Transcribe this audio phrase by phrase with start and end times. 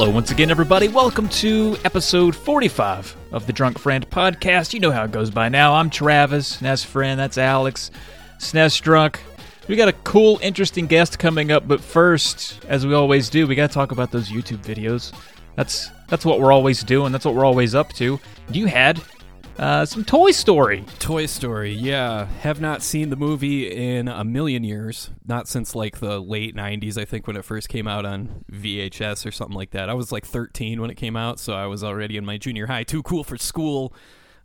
[0.00, 0.88] Hello, once again, everybody.
[0.88, 4.72] Welcome to episode 45 of the Drunk Friend podcast.
[4.72, 5.74] You know how it goes by now.
[5.74, 7.20] I'm Travis, SNES Friend.
[7.20, 7.90] That's Alex,
[8.38, 9.20] SNES Drunk.
[9.68, 13.54] We got a cool, interesting guest coming up, but first, as we always do, we
[13.54, 15.12] got to talk about those YouTube videos.
[15.56, 17.12] That's that's what we're always doing.
[17.12, 18.18] That's what we're always up to.
[18.50, 19.02] You had
[19.58, 20.84] uh, some Toy Story.
[20.98, 22.26] Toy Story, yeah.
[22.40, 25.10] Have not seen the movie in a million years.
[25.26, 29.26] Not since like the late 90s, I think, when it first came out on VHS
[29.26, 29.90] or something like that.
[29.90, 32.66] I was like 13 when it came out, so I was already in my junior
[32.66, 33.92] high, too cool for school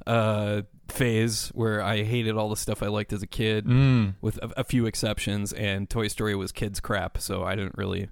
[0.06, 3.66] uh, phase where I hated all the stuff I liked as a kid,
[4.22, 8.10] with a, a few exceptions, and Toy Story was kids' crap, so I didn't really.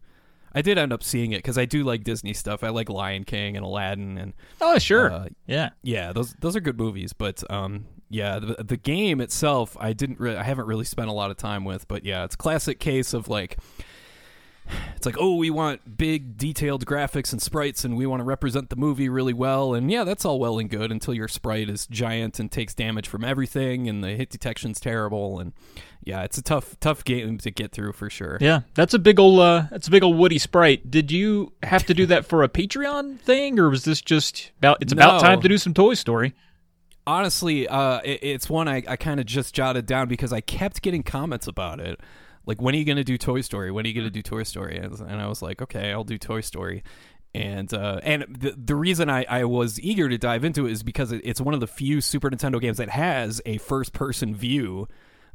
[0.55, 2.63] I did end up seeing it because I do like Disney stuff.
[2.63, 5.11] I like Lion King and Aladdin and Oh, sure.
[5.11, 5.69] Uh, yeah.
[5.81, 10.19] yeah, those those are good movies, but um, yeah, the, the game itself, I didn't,
[10.19, 12.79] re- I haven't really spent a lot of time with, but yeah, it's a classic
[12.79, 13.57] case of like,
[14.95, 18.69] it's like, oh, we want big detailed graphics and sprites, and we want to represent
[18.69, 21.85] the movie really well, and yeah, that's all well and good until your sprite is
[21.87, 25.53] giant and takes damage from everything, and the hit detection's terrible, and
[26.03, 28.37] yeah, it's a tough tough game to get through for sure.
[28.41, 30.89] Yeah, that's a big old uh, that's a big old Woody sprite.
[30.91, 34.77] Did you have to do that for a Patreon thing, or was this just about?
[34.81, 35.27] It's about No.
[35.27, 36.33] time to do some Toy Story.
[37.05, 40.81] honestly, uh, it, it's one I, I kind of just jotted down because I kept
[40.81, 41.99] getting comments about it.
[42.45, 43.71] Like, when are you going to do Toy Story?
[43.71, 44.77] When are you going to do Toy Story?
[44.77, 46.83] And, and I was like, okay, I'll do Toy Story.
[47.35, 50.83] And uh, and the, the reason I, I was eager to dive into it is
[50.83, 54.35] because it, it's one of the few Super Nintendo games that has a first person
[54.35, 54.87] view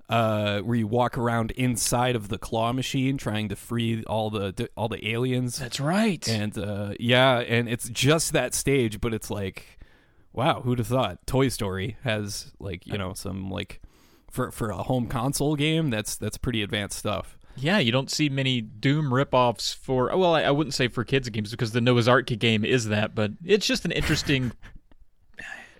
[0.08, 4.68] uh, where you walk around inside of the claw machine trying to free all the
[4.76, 5.58] all the aliens.
[5.58, 6.26] That's right.
[6.28, 9.78] And uh, yeah, and it's just that stage, but it's like,
[10.32, 11.26] wow, who'd have thought?
[11.26, 13.82] Toy Story has like you know some like
[14.30, 17.38] for for a home console game that's that's pretty advanced stuff.
[17.56, 20.16] yeah, you don't see many Doom ripoffs for.
[20.16, 23.14] Well, I, I wouldn't say for kids games because the Noah's Ark game is that,
[23.14, 24.52] but it's just an interesting.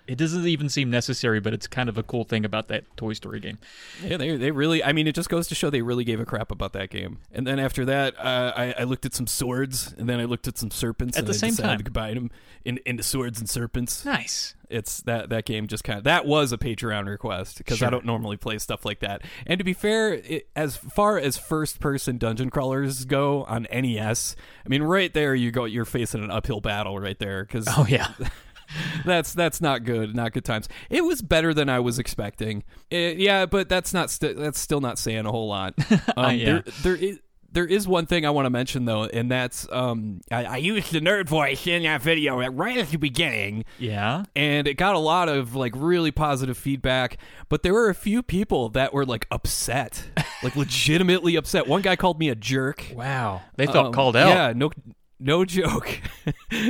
[0.09, 3.13] it doesn't even seem necessary, but it's kind of a cool thing about that Toy
[3.13, 3.59] Story game.
[4.03, 4.83] Yeah, they they really.
[4.83, 7.19] I mean, it just goes to show they really gave a crap about that game.
[7.33, 10.49] And then after that, uh, I, I looked at some swords, and then I looked
[10.49, 11.17] at some serpents.
[11.17, 11.79] At and the I same time.
[11.79, 12.31] to combine them
[12.65, 14.05] in, into swords and serpents.
[14.05, 14.55] Nice.
[14.71, 17.89] it's that that game just kind of that was a Patreon request because Sure.
[17.89, 19.23] I don't normally play stuff like that.
[19.47, 24.37] And to be fair, it, as far as first person dungeon crawlers go on NES,
[24.65, 27.87] I mean, right there you go, you're facing an uphill battle right there because Oh
[27.89, 28.09] yeah.
[29.05, 30.69] that's that's not good, not good times.
[30.91, 32.65] It was better than I was expecting.
[32.91, 35.75] It- yeah, but that's not st- that's still not saying a whole lot.
[36.17, 36.45] Um, Yeah.
[36.45, 37.21] there, there is.
[37.51, 40.93] There is one thing I want to mention though, and that's um, I, I used
[40.93, 44.25] the nerd voice in that video right at the beginning, yeah.
[44.37, 47.17] and it got a lot of like really positive feedback
[47.49, 50.05] but there were a few people that were like upset
[50.43, 53.41] like legitimately upset one guy called me a jerk Wow.
[53.57, 54.29] They felt Um, called out.
[54.29, 54.71] yeah no
[55.21, 56.01] no joke.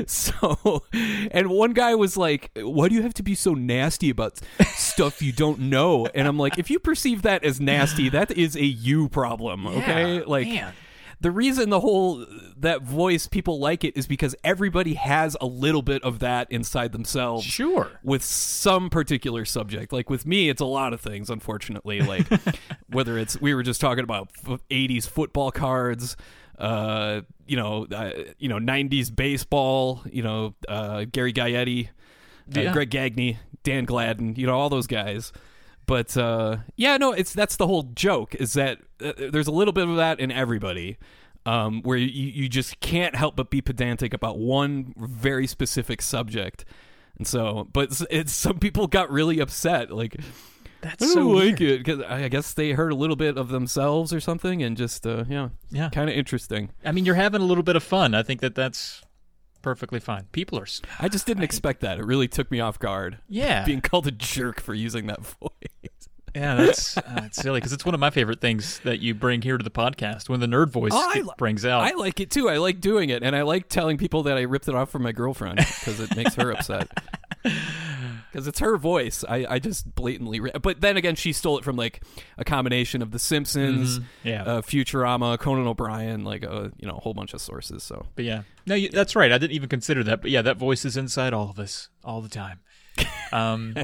[0.06, 0.82] So
[1.31, 5.22] and one guy was like why do you have to be so nasty about stuff
[5.22, 6.06] you don't know?
[6.14, 10.16] And i'm like if you perceive that as nasty that is a you problem okay?
[10.19, 10.72] Yeah, like man.
[11.20, 12.25] the reason the whole
[12.56, 16.92] that voice people like it is because everybody has a little bit of that inside
[16.92, 17.91] themselves Sure.
[18.03, 19.92] with some particular subject.
[19.92, 22.00] Like with me it's a lot of things unfortunately.
[22.00, 22.26] Like
[22.91, 24.28] whether it's we were just talking about
[24.70, 26.16] 80s football cards
[26.58, 32.72] uh you know uh, you know 90s baseball you know uh Gary Gaetti uh, Yeah.
[32.72, 35.32] Greg Gagne Dan Gladden you know all those guys
[35.86, 39.72] but uh, yeah, no, it's that's the whole joke is that uh, there's a little
[39.72, 40.98] bit of that in everybody,
[41.47, 46.66] um, where you you just can't help but be pedantic about one very specific subject,
[47.16, 50.15] and so but it's, it's some people got really upset, like
[50.80, 51.63] That's I so like weird.
[51.72, 55.07] it because I guess they heard a little bit of themselves or something, and just
[55.07, 55.91] uh, yeah, Yeah.
[55.91, 56.71] kind of interesting.
[56.84, 58.15] I mean, you're having a little bit of fun.
[58.15, 59.03] I think that that's
[59.60, 60.27] perfectly fine.
[60.33, 60.66] People are.
[61.01, 61.98] I just didn't expect that.
[61.98, 63.19] It really took me off guard.
[63.28, 63.65] Yeah.
[63.65, 65.51] Being called a jerk for using that voice.
[66.34, 69.42] Yeah, that's uh, it's silly because it's one of my favorite things that you bring
[69.42, 71.81] here to the podcast when the nerd voice Oh, I brings out.
[71.81, 72.48] I like it too.
[72.48, 75.03] I like doing it, and I like telling people that I ripped it off from
[75.03, 76.89] my girlfriend because it makes her upset.
[78.33, 79.25] Because it's her voice.
[79.28, 80.41] I, I just blatantly.
[80.41, 82.03] Ri- but then again, she stole it from like
[82.36, 84.42] a combination of The Simpsons, yeah.
[84.45, 87.83] uh, Futurama, Conan O'Brien, like a you know a whole bunch of sources.
[87.83, 89.33] So but yeah, no, you, that's right.
[89.33, 90.22] I didn't even consider that.
[90.22, 92.60] But yeah, that voice is inside all of us all the time.
[93.30, 93.75] Um,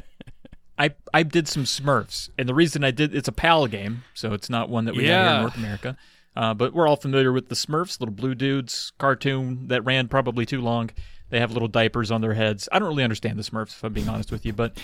[0.78, 4.32] I I did some Smurfs, and the reason I did it's a PAL game, so
[4.32, 5.96] it's not one that we have here in North America.
[6.36, 10.44] Uh, but we're all familiar with the Smurfs, little blue dudes, cartoon that ran probably
[10.44, 10.90] too long.
[11.34, 12.68] They have little diapers on their heads.
[12.70, 14.78] I don't really understand the Smurfs, if I'm being honest with you, but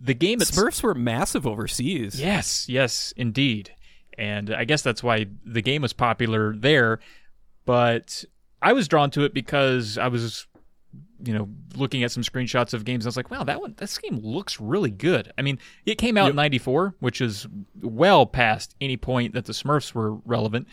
[0.00, 2.20] the game it's, Smurfs were massive overseas.
[2.20, 3.74] Yes, yes, indeed.
[4.16, 7.00] And I guess that's why the game was popular there.
[7.64, 8.24] But
[8.62, 10.46] I I was drawn to it because I was,
[11.24, 13.06] you know, looking at some screenshots of games.
[13.06, 15.32] I was like, wow, that one, this game looks really good.
[15.36, 17.48] I mean, it came out in '94, which is
[17.82, 20.68] well past any point that the Smurfs were relevant.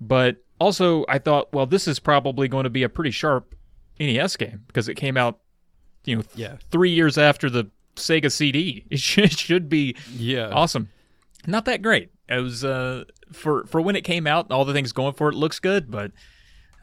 [0.00, 3.54] But also, I thought, well, this is probably going to be a pretty sharp
[4.00, 5.38] NES game because it came out,
[6.04, 6.56] you know, Yeah.
[6.70, 8.84] three years after the Sega CD.
[8.90, 10.48] It should, it should be Yeah.
[10.50, 10.88] awesome.
[11.46, 12.10] Not that great.
[12.28, 14.50] It was uh, for for when it came out.
[14.50, 16.12] All the things going for it looks good, but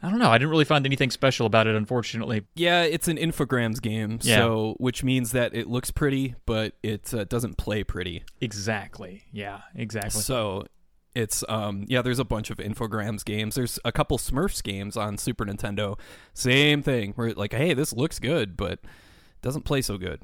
[0.02, 0.30] I don't know.
[0.30, 2.42] I didn't really find anything special about it, unfortunately.
[2.54, 4.36] Yeah, it's an Infogrames game, Yeah.
[4.36, 8.24] so which means that it looks pretty, but it uh, doesn't play pretty.
[8.40, 9.24] Exactly.
[9.32, 9.60] Yeah.
[9.74, 10.10] Exactly.
[10.20, 10.66] So
[11.16, 13.54] it's um yeah, there's a bunch of Infogrames games.
[13.54, 15.98] There's a couple Smurfs games on Super Nintendo.
[16.34, 17.12] Same thing.
[17.14, 18.80] Where like, hey, this looks good, but
[19.40, 20.20] doesn't play so good.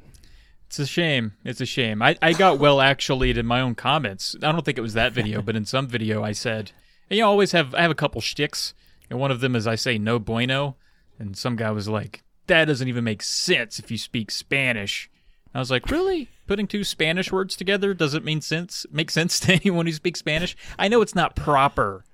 [0.66, 1.32] It's a shame.
[1.44, 2.02] It's a shame.
[2.02, 4.36] I, I got well actually in my own comments.
[4.42, 6.72] I don't think it was that video, but in some video I said,
[7.08, 8.74] and you always have I have a couple shticks,
[9.08, 10.76] and one of them is I say no bueno,
[11.18, 15.10] and some guy was like, that doesn't even make sense if you speak Spanish.
[15.54, 16.28] I was like, really?
[16.46, 20.56] Putting two Spanish words together doesn't mean sense make sense to anyone who speaks Spanish?
[20.78, 22.04] I know it's not proper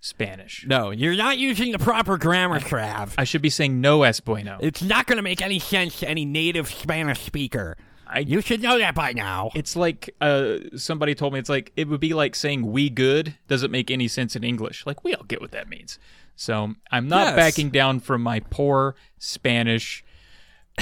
[0.00, 0.64] Spanish.
[0.68, 3.14] No, you're not using the proper grammar, Trav.
[3.16, 4.58] I should be saying no es bueno.
[4.60, 7.76] It's not going to make any sense to any native Spanish speaker.
[8.06, 9.50] I- you should know that by now.
[9.54, 13.34] It's like uh, somebody told me it's like it would be like saying "we good"
[13.48, 14.84] doesn't make any sense in English.
[14.86, 15.98] Like we all get what that means.
[16.36, 17.36] So I'm not Yes.
[17.36, 20.04] backing down from my poor Spanish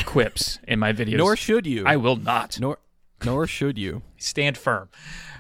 [0.06, 1.18] quips in my videos.
[1.18, 1.84] Nor should you.
[1.86, 2.78] I will not nor
[3.24, 4.02] nor should you.
[4.16, 4.88] stand firm.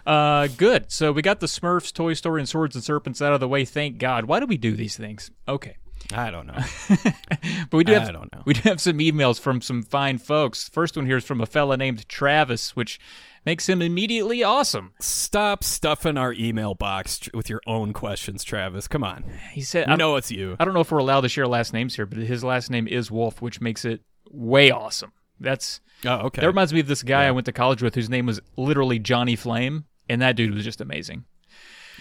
[0.06, 0.90] Uh, good.
[0.90, 3.64] So we got the Smurfs, Toy Story, and Swords and Serpents out of the way.
[3.64, 4.24] Thank God.
[4.26, 5.30] Why do we do these things?
[5.48, 5.76] Okay.
[6.12, 6.58] I don't know.
[7.70, 8.42] But we do have I don't know.
[8.44, 10.68] we do have some emails from some fine folks.
[10.68, 13.00] First one here is from a fella named Travis, which
[13.46, 14.92] makes him immediately awesome.
[15.00, 18.86] Stop stuffing our email box tr- with your own questions, Travis.
[18.88, 19.24] Come on.
[19.52, 20.56] He said, I I know it's you.
[20.60, 22.86] I don't know if we're allowed to share last names here, but his last name
[22.86, 25.12] is Wolf, which makes it way awesome.
[25.40, 26.40] That's Oh, okay.
[26.40, 28.98] that reminds me of this guy I went to college with whose name was literally
[28.98, 31.24] Johnny Flame, and that dude was just amazing.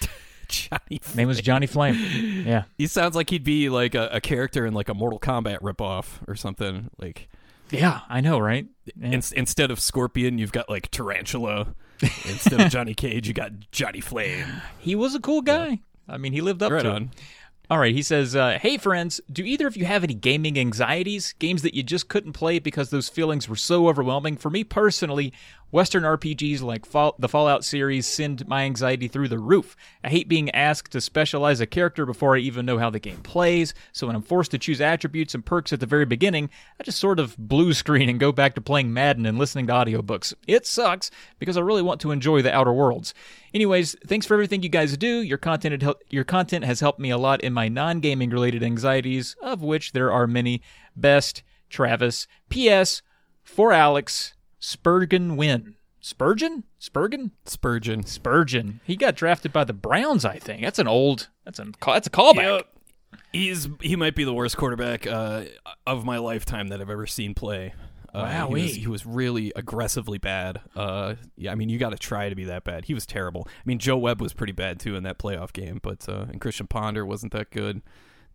[0.47, 0.99] Johnny.
[1.15, 1.95] Name was Johnny Flame.
[2.45, 2.63] Yeah.
[2.77, 6.19] He sounds like he'd be like a, a character in like a Mortal Kombat ripoff
[6.27, 6.89] or something.
[6.99, 7.29] Like
[7.69, 8.65] Yeah, I know, right?
[8.95, 9.11] Yeah.
[9.11, 11.73] ins- instead of Scorpion, you've got like Tarantula.
[12.01, 14.47] instead of Johnny Cage, you got Johnny Flame.
[14.79, 15.79] he was a cool guy.
[16.09, 17.03] I mean, he lived up Right to it.
[17.71, 21.33] All right, he says, uh, "Hey friends, do either of you have any gaming anxieties?
[21.39, 24.35] Games that you just couldn't play because those feelings were so overwhelming?
[24.35, 25.31] For me personally,
[25.71, 29.75] Western RPGs like Fall- the Fallout series send my anxiety through the roof.
[30.03, 33.21] I hate being asked to specialize a character before I even know how the game
[33.23, 33.73] plays.
[33.91, 36.99] So when I'm forced to choose attributes and perks at the very beginning, I just
[36.99, 40.33] sort of blue screen and go back to playing Madden and listening to audiobooks.
[40.47, 41.09] It sucks
[41.39, 43.13] because I really want to enjoy the Outer Worlds."
[43.53, 45.21] Anyways, thanks for everything you guys do.
[45.21, 49.35] Your content hel- your content has helped me a lot in my non-gaming related anxieties,
[49.41, 50.61] of which there are many.
[50.95, 52.27] Best, Travis.
[52.49, 53.01] P.S.
[53.43, 55.75] For Alex, Spergon Wynn.
[56.01, 56.63] Spergon?
[56.79, 57.31] Spergon?
[57.45, 58.03] Spergon.
[58.05, 58.79] Spergon.
[58.83, 60.61] He got drafted by the Browns, I think.
[60.63, 61.29] That's an old.
[61.45, 62.57] That's a that's a callback.
[62.57, 62.67] Yep.
[63.33, 65.43] He's he might be the worst quarterback uh,
[65.85, 67.73] of my lifetime that I've ever seen play.
[68.13, 70.59] Uh, he, was, he was really aggressively bad.
[70.75, 72.83] Uh, yeah, I mean, you got to try to be that bad.
[72.83, 73.47] He was terrible.
[73.47, 76.41] I mean, Joe Webb was pretty bad too in that playoff game, but uh, and
[76.41, 77.81] Christian Ponder wasn't that good.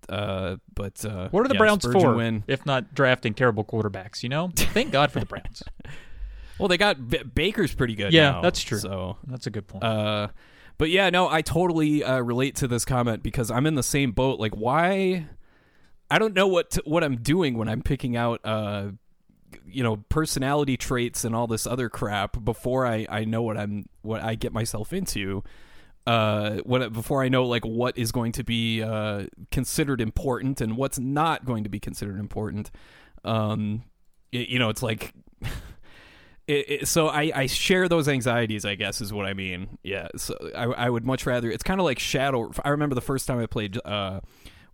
[0.09, 2.45] Uh, but uh, What are the yeah, Browns Spergon for, Wynn.
[2.47, 4.23] if not drafting terrible quarterbacks?
[4.23, 5.62] You know, thank God for the Browns.
[6.58, 8.12] Well, they got B- Baker's pretty good.
[8.12, 8.78] Yeah, now, that's true.
[8.78, 9.84] So That's a good point.
[9.84, 10.28] Uh,
[10.78, 14.12] but yeah, no, I totally uh, relate to this comment because I'm in the same
[14.12, 14.38] boat.
[14.40, 15.26] Like, why?
[16.10, 18.88] I don't know what to, what I'm doing when I'm picking out, uh,
[19.66, 23.86] you know, personality traits and all this other crap before I, I know what I'm
[24.02, 25.42] what I get myself into.
[26.06, 30.76] Uh, what before I know like what is going to be uh, considered important and
[30.76, 32.70] what's not going to be considered important.
[33.25, 33.82] Um,
[34.32, 35.12] y- you know, it's like
[36.46, 39.78] it, it, so I, I share those anxieties, I guess, is what I mean.
[39.82, 40.08] Yeah.
[40.16, 41.50] So I, I would much rather.
[41.50, 42.52] It's kind of like Shadow.
[42.64, 43.78] I remember the first time I played.
[43.84, 44.20] Uh,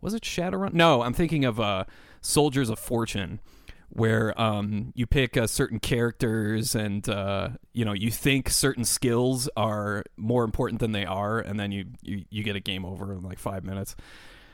[0.00, 0.74] was it Shadowrun?
[0.74, 1.84] No, I'm thinking of uh,
[2.20, 3.40] Soldiers of Fortune,
[3.88, 9.48] where um, you pick uh, certain characters and uh, you know you think certain skills
[9.56, 13.12] are more important than they are, and then you you, you get a game over
[13.12, 13.96] in like five minutes.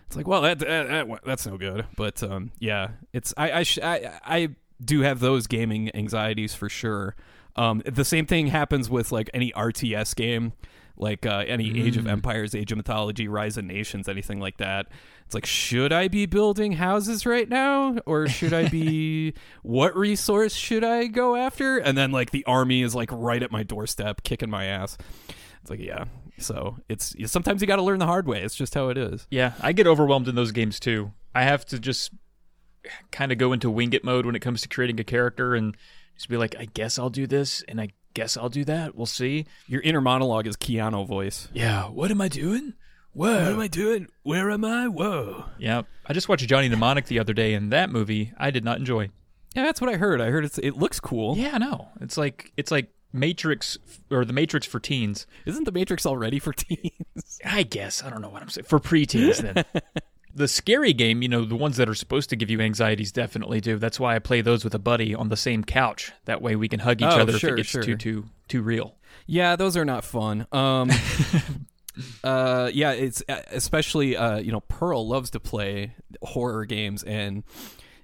[0.06, 1.84] It's like, well, that, that, that that's no good.
[1.96, 4.48] But um, yeah, it's I I, sh- I I
[4.82, 7.14] do have those gaming anxieties for sure.
[7.56, 10.52] Um, the same thing happens with like any RTS game,
[10.96, 14.86] like uh, any Age of Empires, Age of Mythology, Rise of Nations, anything like that.
[15.26, 19.34] It's like, should I be building houses right now, or should I be?
[19.62, 21.78] what resource should I go after?
[21.78, 24.96] And then like the army is like right at my doorstep, kicking my ass.
[25.60, 26.04] It's like, yeah.
[26.38, 28.42] So it's sometimes you got to learn the hard way.
[28.42, 29.26] It's just how it is.
[29.30, 31.12] Yeah, I get overwhelmed in those games too.
[31.34, 32.10] I have to just
[33.10, 35.76] kind of go into wing it mode when it comes to creating a character and
[36.16, 38.94] just be like, I guess I'll do this and I guess I'll do that.
[38.94, 39.46] We'll see.
[39.66, 41.48] Your inner monologue is Keanu voice.
[41.52, 42.74] Yeah, what am I doing?
[43.12, 43.44] Whoa.
[43.44, 44.06] What am I doing?
[44.22, 44.88] Where am I?
[44.88, 45.44] Whoa.
[45.58, 48.78] Yeah, I just watched Johnny Mnemonic the other day, and that movie I did not
[48.78, 49.10] enjoy.
[49.54, 50.20] Yeah, that's what I heard.
[50.20, 51.36] I heard it's it looks cool.
[51.36, 53.78] Yeah, no, it's like it's like Matrix
[54.10, 55.26] or the Matrix for teens.
[55.46, 57.40] Isn't the Matrix already for teens?
[57.44, 59.38] I guess I don't know what I'm saying for preteens.
[59.38, 59.64] Then
[60.38, 63.60] the scary game, you know, the ones that are supposed to give you anxieties definitely
[63.60, 63.78] do.
[63.78, 66.12] That's why I play those with a buddy on the same couch.
[66.24, 67.82] That way we can hug each Oh, other sure, if it gets sure.
[67.82, 68.94] too too too real.
[69.26, 70.46] Yeah, those are not fun.
[70.52, 70.90] Um,
[72.24, 75.92] uh, yeah, it's uh, especially uh, you know Pearl loves to play
[76.22, 77.44] horror games, and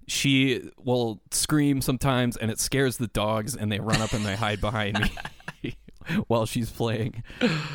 [0.07, 4.37] she will scream sometimes, and it scares the dogs, and they run up and they
[4.37, 5.11] hide behind me
[6.29, 7.23] while she's playing.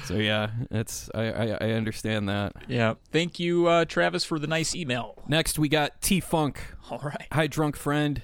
[0.06, 2.54] So yeah, it's I I, I understand that.
[2.68, 2.96] Yeah.
[3.12, 5.24] Thank you, uh, Travis, for the nice email.
[5.28, 6.62] Next, we got T Funk.
[6.90, 7.28] All right.
[7.32, 8.22] Hi, drunk friend.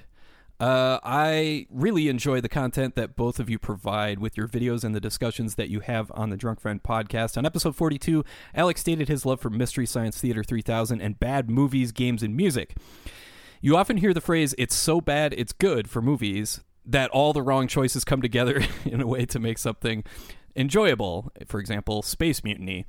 [0.58, 4.94] Uh, I really enjoy the content that both of you provide with your videos and
[4.94, 7.36] the discussions that you have on the Drunk Friend podcast.
[7.36, 11.92] On episode 42, Alex stated his love for Mystery Science Theater 3000 and bad movies,
[11.92, 12.74] games, and music.
[13.60, 17.42] You often hear the phrase, it's so bad, it's good for movies, that all the
[17.42, 20.04] wrong choices come together in a way to make something
[20.54, 21.30] enjoyable.
[21.46, 22.86] For example, Space Mutiny.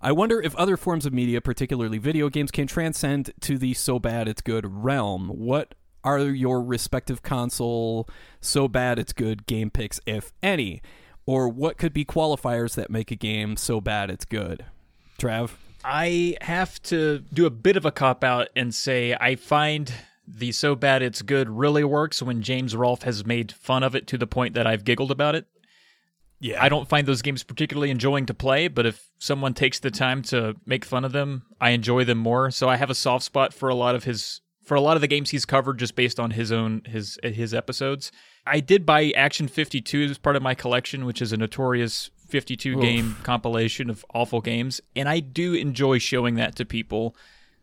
[0.00, 3.98] I wonder if other forms of media, particularly video games, can transcend to the so
[3.98, 5.28] bad it's good realm.
[5.28, 5.74] What
[6.04, 8.08] are your respective console
[8.40, 10.82] so bad it's good game picks, if any?
[11.24, 14.66] Or what could be qualifiers that make a game so bad it's good?
[15.18, 15.50] Trav?
[15.82, 19.92] I have to do a bit of a cop out and say I find
[20.26, 24.06] the so bad it's good really works when James Rolfe has made fun of it
[24.08, 25.46] to the point that I've giggled about it.
[26.38, 26.62] Yeah.
[26.62, 30.22] I don't find those games particularly enjoying to play, but if someone takes the time
[30.24, 32.50] to make fun of them, I enjoy them more.
[32.50, 35.00] So I have a soft spot for a lot of his for a lot of
[35.00, 38.12] the games he's covered just based on his own his his episodes.
[38.46, 42.80] I did buy Action 52 as part of my collection, which is a notorious 52
[42.80, 47.16] game compilation of awful games, and I do enjoy showing that to people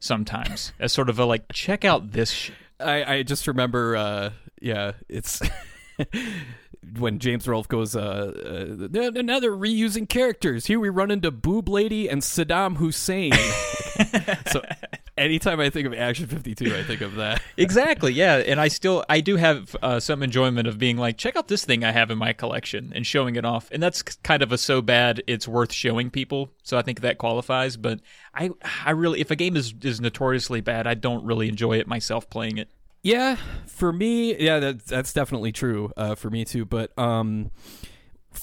[0.03, 2.51] sometimes as sort of a like check out this.
[2.79, 4.29] I, I just remember, uh,
[4.61, 5.41] yeah, it's
[6.97, 8.33] when James Rolfe goes, uh,
[8.93, 10.65] uh, another reusing characters.
[10.65, 13.31] Here we run into Boob Lady and Saddam Hussein.
[14.51, 14.61] so
[15.17, 17.41] anytime I think of Action 52, I think of that.
[17.55, 21.35] Exactly, yeah, and I still I do have uh, some enjoyment of being like, check
[21.35, 24.41] out this thing I have in my collection and showing it off, and that's kind
[24.41, 26.49] of a so bad it's worth showing people.
[26.63, 27.77] So I think that qualifies.
[27.77, 27.99] But
[28.33, 28.49] I
[28.83, 32.29] I really if a game is is notoriously bad, I don't really enjoy it myself
[32.29, 32.69] playing it.
[33.03, 33.35] Yeah,
[33.67, 36.65] for me, yeah, that, that's definitely true uh, for me too.
[36.65, 37.51] But um,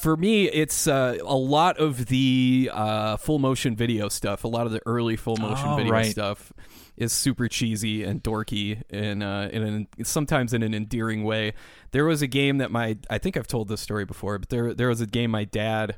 [0.01, 4.45] for me, it's uh, a lot of the uh, full motion video stuff.
[4.45, 6.07] A lot of the early full motion Oh, video right.
[6.11, 6.53] stuff
[6.97, 11.55] is super cheesy and dorky, and uh, in an, sometimes in an endearing way.
[11.93, 14.75] There was a game that my I think I've told this story before, but there
[14.75, 15.97] there was a game my dad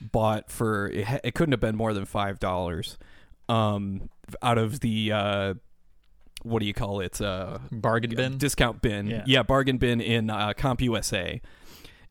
[0.00, 2.98] bought for it, it couldn't have been more than five dollars.
[3.48, 4.08] Um,
[4.42, 5.54] out of the uh,
[6.42, 7.20] what do you call it?
[7.20, 8.38] Uh, Bargain bin.
[8.38, 9.22] discount bin.
[9.26, 9.42] Yeah.
[9.42, 11.40] bargain bin in uh, CompUSA.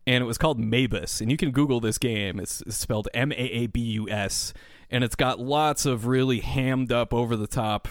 [0.08, 1.20] And it was called Maabus.
[1.20, 2.40] And you can Google this game.
[2.40, 4.54] It's, spelled M A A B U S.
[4.90, 7.90] And it's got lots of really hammed up, over the top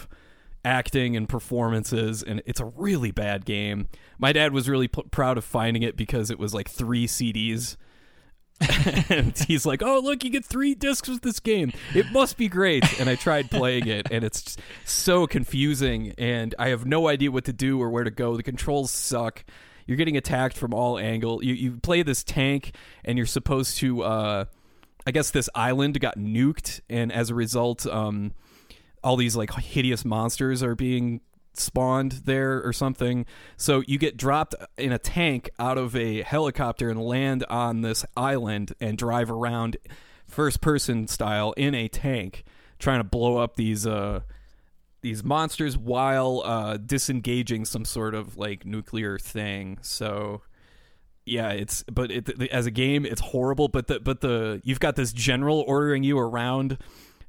[0.64, 2.22] acting and performances.
[2.22, 3.88] And it's a really bad game.
[4.18, 7.76] My dad was really p- proud of finding it because it was like three CDs.
[9.10, 11.74] and he's like, "Oh, look, you get three discs with this game.
[11.94, 14.56] It must be great." And I tried playing it, and it's
[14.86, 18.34] so confusing, and I have no idea what to do or where to go.
[18.34, 19.44] The controls suck.
[19.86, 21.42] You're getting attacked from all angle.
[21.42, 22.74] You you play this tank,
[23.04, 24.02] and you're supposed to.
[24.02, 24.44] Uh,
[25.06, 28.32] I guess this island got nuked, and as a result, um,
[29.04, 31.20] all these like hideous monsters are being
[31.54, 33.24] spawned there or something.
[33.56, 38.04] So you get dropped in a tank out of a helicopter and land on this
[38.16, 39.76] island and drive around
[40.26, 42.44] first person style in a tank
[42.78, 44.20] trying to blow up these uh
[45.06, 49.78] these monsters while uh disengaging some sort of like nuclear thing.
[49.80, 50.42] So
[51.24, 53.68] yeah, it's but it, as a game, it's horrible.
[53.68, 56.78] But the but the you've got this general ordering you around,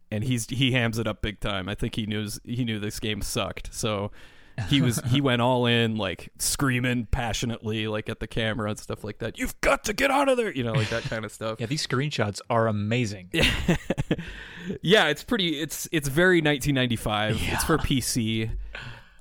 [0.09, 1.69] and he's he hams it up big time.
[1.69, 4.11] I think he knew he knew this game sucked, so
[4.69, 9.03] he was he went all in, like screaming passionately, like at the camera and stuff
[9.03, 9.37] like that.
[9.37, 11.47] You've got to get out of there, you know, like that kind of stuff.
[11.59, 13.29] Yeah, these screenshots are amazing.
[14.81, 15.59] yeah, it's pretty.
[15.59, 17.39] It's it's very 1995.
[17.41, 18.51] It's for PC.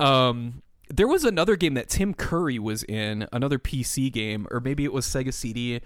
[0.00, 4.84] Um, there was another game that Tim Curry was in, another PC game, or maybe
[4.84, 5.80] it was Sega CD,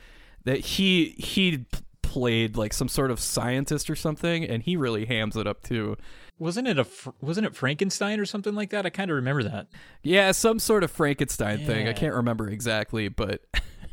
[0.45, 1.67] that he he
[2.11, 5.97] played like some sort of scientist or something, and he really hams it up too.
[6.41, 6.87] Wasn't it a
[7.21, 8.85] wasn't it Frankenstein or something like that?
[8.85, 9.69] I kind of remember that.
[10.03, 11.87] Yeah, some sort of Frankenstein thing.
[11.87, 13.43] I can't remember exactly, but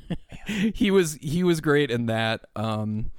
[0.48, 2.46] he was he was great in that.
[2.56, 3.12] Um,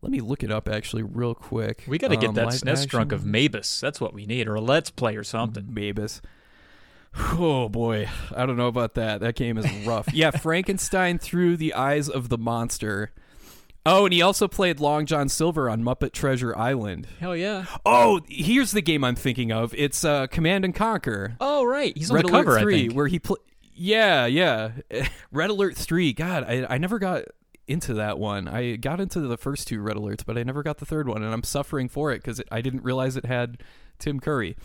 [0.00, 1.84] let me look it up actually real quick.
[1.86, 3.80] We got to get Um, that SNES drunk of Maabus.
[3.80, 5.64] That's what we need, or a Let's Play or something.
[5.64, 6.20] Maabus.
[7.18, 9.20] Oh boy, I don't know about that.
[9.20, 10.12] That game is rough.
[10.14, 13.10] yeah, Frankenstein through the eyes of the monster.
[13.86, 17.06] Oh, and he also played Long John Silver on Muppet Treasure Island.
[17.20, 17.66] Hell yeah!
[17.86, 19.72] Oh, here's the game I'm thinking of.
[19.74, 21.36] It's uh, Command and Conquer.
[21.40, 22.50] Oh right, he's on Red the cover.
[22.50, 22.92] Alert Three, I think.
[22.94, 23.38] where he played.
[23.72, 24.72] Yeah, yeah.
[25.30, 26.12] Red Alert Three.
[26.12, 27.24] God, I I never got
[27.68, 28.48] into that one.
[28.48, 31.22] I got into the first two Red Alerts, but I never got the third one,
[31.22, 33.62] and I'm suffering for it because I didn't realize it had
[33.98, 34.56] Tim Curry.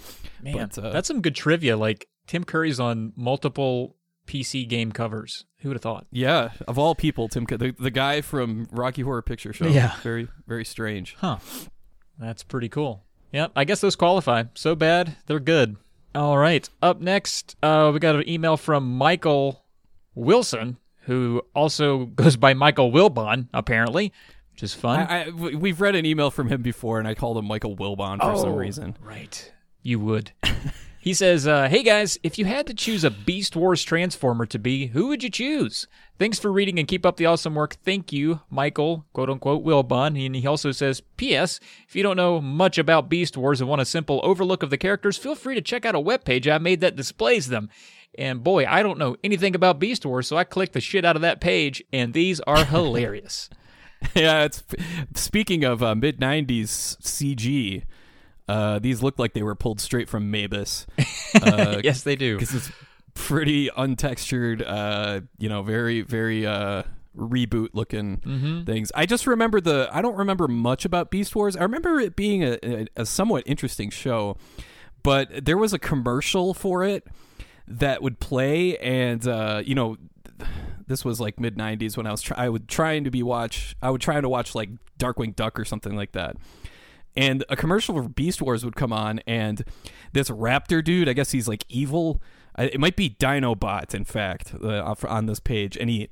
[0.42, 1.78] Man, but, uh, that's some good trivia.
[1.78, 3.96] Like Tim Curry's on multiple
[4.28, 5.46] PC game covers.
[5.60, 6.08] Who would have thought?
[6.12, 9.68] Yeah, of all people, Tim, the the guy from Rocky Horror Picture Show.
[9.68, 9.96] Yeah.
[10.01, 11.16] very very strange.
[11.20, 11.38] Huh.
[12.20, 13.04] That's pretty cool.
[13.32, 14.44] Yep, I guess those qualify.
[14.54, 15.78] So bad, they're good.
[16.13, 16.68] All right.
[16.82, 19.63] Up next, uh, we got an email from Michael
[20.16, 24.12] Wilson, who also goes by Michael Wilbon, apparently,
[24.51, 25.00] which is fun.
[25.08, 28.20] I, I, we've read an email from him before, and I called him Michael Wilbon
[28.20, 28.98] for some Oh, reason.
[29.01, 29.51] Right.
[29.82, 30.32] You would.
[31.01, 34.60] he says, uh, Hey guys, if you had to choose a Beast Wars Transformer to
[34.60, 35.88] be, who would you choose?
[36.20, 37.77] Thanks for reading and keep up the awesome work.
[37.84, 40.24] Thank you, Michael, quote unquote, Will Wilbon.
[40.24, 41.60] And he also says, P.S.
[41.88, 44.77] If you don't know much about Beast Wars and want a simple overlook of the
[44.77, 47.70] characters, feel free to check out a webpage I made that displays them.
[48.15, 51.15] And boy, I don't know anything about Beast Wars, so I clicked the shit out
[51.15, 53.50] of that page, and these are hilarious.
[54.15, 54.63] yeah, it's
[55.15, 57.83] speaking of uh, mid '90s CG.
[58.51, 60.85] Uh, these look like they were pulled straight from Maabus.
[61.42, 62.37] Uh, yes, they do.
[62.37, 62.70] because it's
[63.14, 64.61] pretty untextured.
[64.68, 66.83] Uh, you know, very very uh
[67.16, 68.64] reboot looking Mm-hmm.
[68.66, 68.92] things.
[68.96, 69.90] I just remember the.
[69.92, 71.55] I don't remember much about Beast Wars.
[71.55, 74.35] I remember it being a, a, a somewhat interesting show,
[75.03, 77.07] but there was a commercial for it
[77.68, 79.98] that would play, and uh, you know.
[80.87, 83.75] This was like mid '90s when I was try- I would trying to be watch
[83.81, 86.35] I would trying to watch like Darkwing Duck or something like that,
[87.16, 89.64] and a commercial for Beast Wars would come on, and
[90.14, 92.22] this Raptor dude, I guess he's like evil.
[92.58, 96.10] It might be Dinobot, in fact, uh, on this page, and he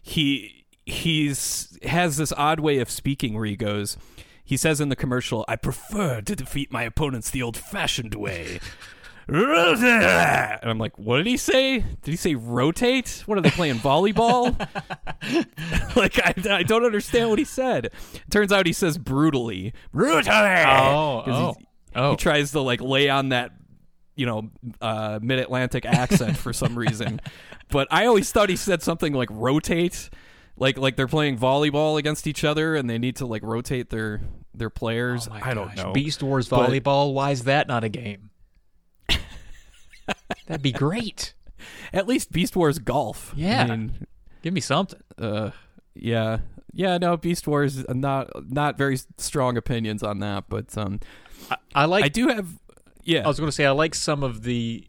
[0.00, 3.96] he he's has this odd way of speaking where he goes.
[4.44, 8.60] He says in the commercial, "I prefer to defeat my opponents the old-fashioned way."
[9.28, 11.78] and I'm like, what did he say?
[11.78, 13.22] Did he say rotate?
[13.26, 14.58] What are they playing volleyball?
[15.96, 17.92] like I, I don't understand what he said.
[18.30, 19.72] Turns out he says brutally.
[19.92, 20.28] Brutally.
[20.28, 21.56] Oh, 'Cause he- oh,
[21.96, 22.10] oh.
[22.12, 23.52] He tries to like lay on that,
[24.16, 27.20] you know, uh, mid-Atlantic accent for some reason.
[27.70, 30.10] But I always thought he said something like rotate,
[30.58, 34.20] like like they're playing volleyball against each other and they need to like rotate their
[34.52, 35.26] their players.
[35.26, 35.92] Oh I don't know.
[35.94, 37.14] Beast Wars But- volleyball.
[37.14, 38.28] Why is that not a game?
[40.46, 41.34] That'd be great.
[41.92, 43.32] At least Beast Wars golf.
[43.36, 43.62] Yeah.
[43.64, 44.06] I mean,
[44.42, 44.98] Give me something.
[45.18, 45.50] uh,
[45.94, 46.38] yeah,
[46.72, 46.98] yeah.
[46.98, 47.84] No, Beast Wars.
[47.84, 50.98] uh, Not not very strong opinions on that, but um,
[51.50, 52.04] I, I like.
[52.04, 52.48] I do have.
[53.04, 54.86] Yeah, I was going to say I like some of the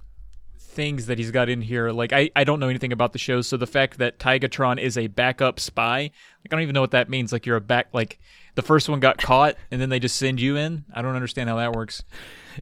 [0.74, 1.92] things that he's got in here.
[1.92, 4.98] Like I, I don't know anything about the show, so the fact that Tigatron is
[4.98, 6.12] a backup spy, like
[6.52, 7.32] I don't even know what that means.
[7.32, 7.88] Like you're a back.
[7.94, 8.20] Like
[8.56, 10.86] the first one got caught, and then they just send you in.
[10.94, 12.04] I don't understand how that works.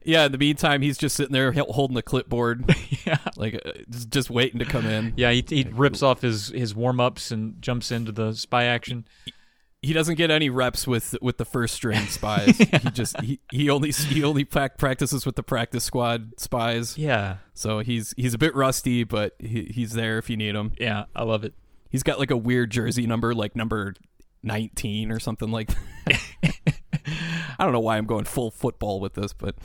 [0.04, 0.26] yeah.
[0.26, 2.74] In the meantime, he's just sitting there holding the clipboard,
[3.06, 3.18] yeah.
[3.36, 5.14] like uh, just, just waiting to come in.
[5.16, 9.04] Yeah, he, he rips off his, his warm ups and jumps into the spy action.
[9.82, 12.56] He doesn't get any reps with with the first string spies.
[12.82, 16.96] He just he, he only he only prac- practices with the practice squad spies.
[16.96, 20.72] Yeah, So he's he's a bit rusty, but he, he's there if you need him.
[20.78, 21.54] yeah, I love it.
[21.90, 23.94] He's got like a weird jersey number, like number
[24.42, 25.70] nineteen or something like.
[27.58, 29.56] I don't know why I'm going full football with this, but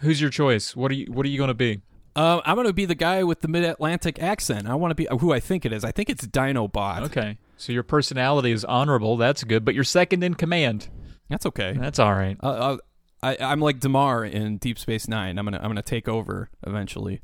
[0.00, 0.74] Who's your choice?
[0.74, 1.80] What are you What are you going to be?
[2.16, 4.66] um, I'm going to be the guy with the mid-Atlantic accent.
[4.68, 5.84] I want to be who I think it is.
[5.84, 7.02] I think it's Dinobot.
[7.04, 9.16] Okay, so your personality is honorable.
[9.16, 10.88] That's good, but you're second in command.
[11.28, 11.76] That's okay.
[11.78, 12.36] That's all right.
[12.42, 12.76] Uh, uh,
[13.22, 15.38] I, I'm like Damar in Deep Space Nine.
[15.38, 17.20] I'm gonna I'm gonna take over eventually.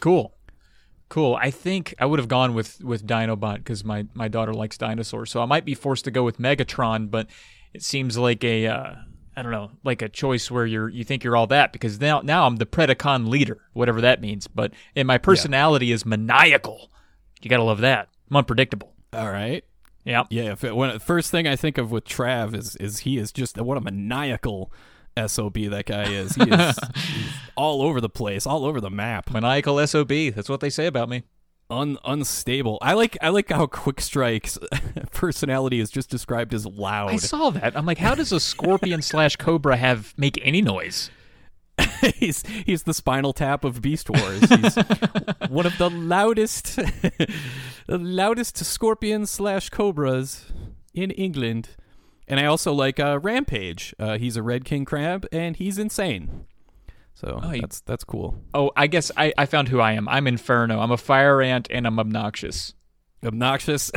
[0.00, 0.34] Cool.
[1.08, 1.38] Cool.
[1.40, 5.30] I think I would have gone with with Dinobot because my my daughter likes dinosaurs,
[5.30, 7.10] so I might be forced to go with Megatron.
[7.10, 7.28] But
[7.72, 8.94] it seems like a uh,
[9.36, 12.22] I don't know, like a choice where you're you think you're all that because now
[12.22, 14.48] now I'm the Predacon leader, whatever that means.
[14.48, 16.90] But and my personality is maniacal.
[17.40, 18.08] You gotta love that.
[18.30, 18.95] I'm unpredictable.
[19.16, 19.64] All right.
[20.04, 20.24] Yeah.
[20.30, 20.52] Yeah.
[20.52, 23.32] If it, when the first thing I think of with Trav is is he is
[23.32, 24.72] just what a maniacal
[25.26, 26.34] sob that guy is.
[26.34, 29.30] He is he's all over the place, all over the map.
[29.32, 30.08] Maniacal SOB.
[30.34, 31.22] That's what they say about me.
[31.70, 32.78] un- unstable.
[32.82, 34.58] I like I like how Quick Strike's
[35.12, 37.10] personality is just described as loud.
[37.10, 37.76] I saw that.
[37.76, 41.10] I'm like, how does a scorpion slash cobra have make any noise?
[42.16, 44.40] he's he's the Spinal Tap of Beast Wars.
[44.48, 44.74] He's
[45.48, 46.76] one of the loudest,
[47.86, 50.46] the loudest scorpions slash cobras
[50.94, 51.70] in England.
[52.28, 53.94] And I also like uh, Rampage.
[53.98, 56.46] Uh, he's a red king crab, and he's insane.
[57.14, 58.42] So Oh, he- that's that's cool.
[58.52, 60.08] Oh, I guess I, I found who I am.
[60.08, 60.80] I'm Inferno.
[60.80, 62.74] I'm a fire ant and I'm obnoxious.
[63.24, 63.90] Obnoxious.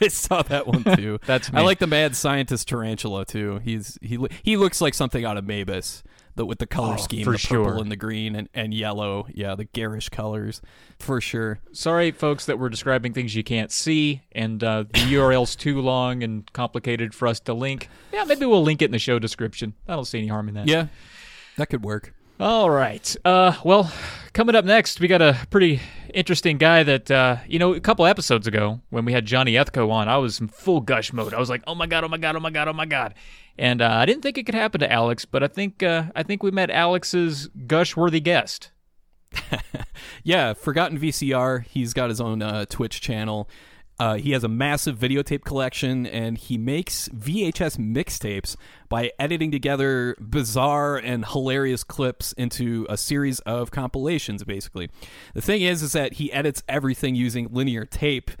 [0.00, 1.18] I saw that one too.
[1.26, 3.60] That's I like the mad scientist tarantula too.
[3.62, 6.02] He's he he looks like something out of Maabus,
[6.36, 7.78] the with the color Oh, scheme, for the purple sure.
[7.78, 9.26] and the green and, and yellow.
[9.32, 10.60] Yeah, the garish colors
[10.98, 11.60] for sure.
[11.72, 16.22] Sorry, folks, that we're describing things you can't see, and uh, the URL's too long
[16.22, 17.88] and complicated for us to link.
[18.12, 19.74] Yeah, maybe we'll link it in the show description.
[19.88, 20.66] I don't see any harm in that.
[20.68, 20.86] Yeah,
[21.56, 22.12] that could work.
[22.40, 23.14] All right.
[23.24, 23.92] Uh, well,
[24.32, 25.80] coming up next, we got a pretty
[26.14, 29.90] interesting guy that, uh, you know, a couple episodes ago when we had Johnny Ethko
[29.90, 31.34] on, I was in full gush mode.
[31.34, 33.14] I was like, oh my God, oh my God, oh my God, oh my God.
[33.58, 36.22] And uh, I didn't think it could happen to Alex, but I think uh, I
[36.22, 38.70] think we met Alex's gush worthy guest.
[40.22, 41.64] Yeah, Forgotten VCR.
[41.66, 43.48] He's got his own uh, Twitch channel.
[43.98, 48.56] Uh, he has a massive videotape collection, and he makes VHS mixtapes
[48.88, 54.42] by editing together bizarre and hilarious clips into a series of compilations.
[54.42, 54.90] Basically,
[55.34, 58.32] the thing is, is that he edits everything using linear tape,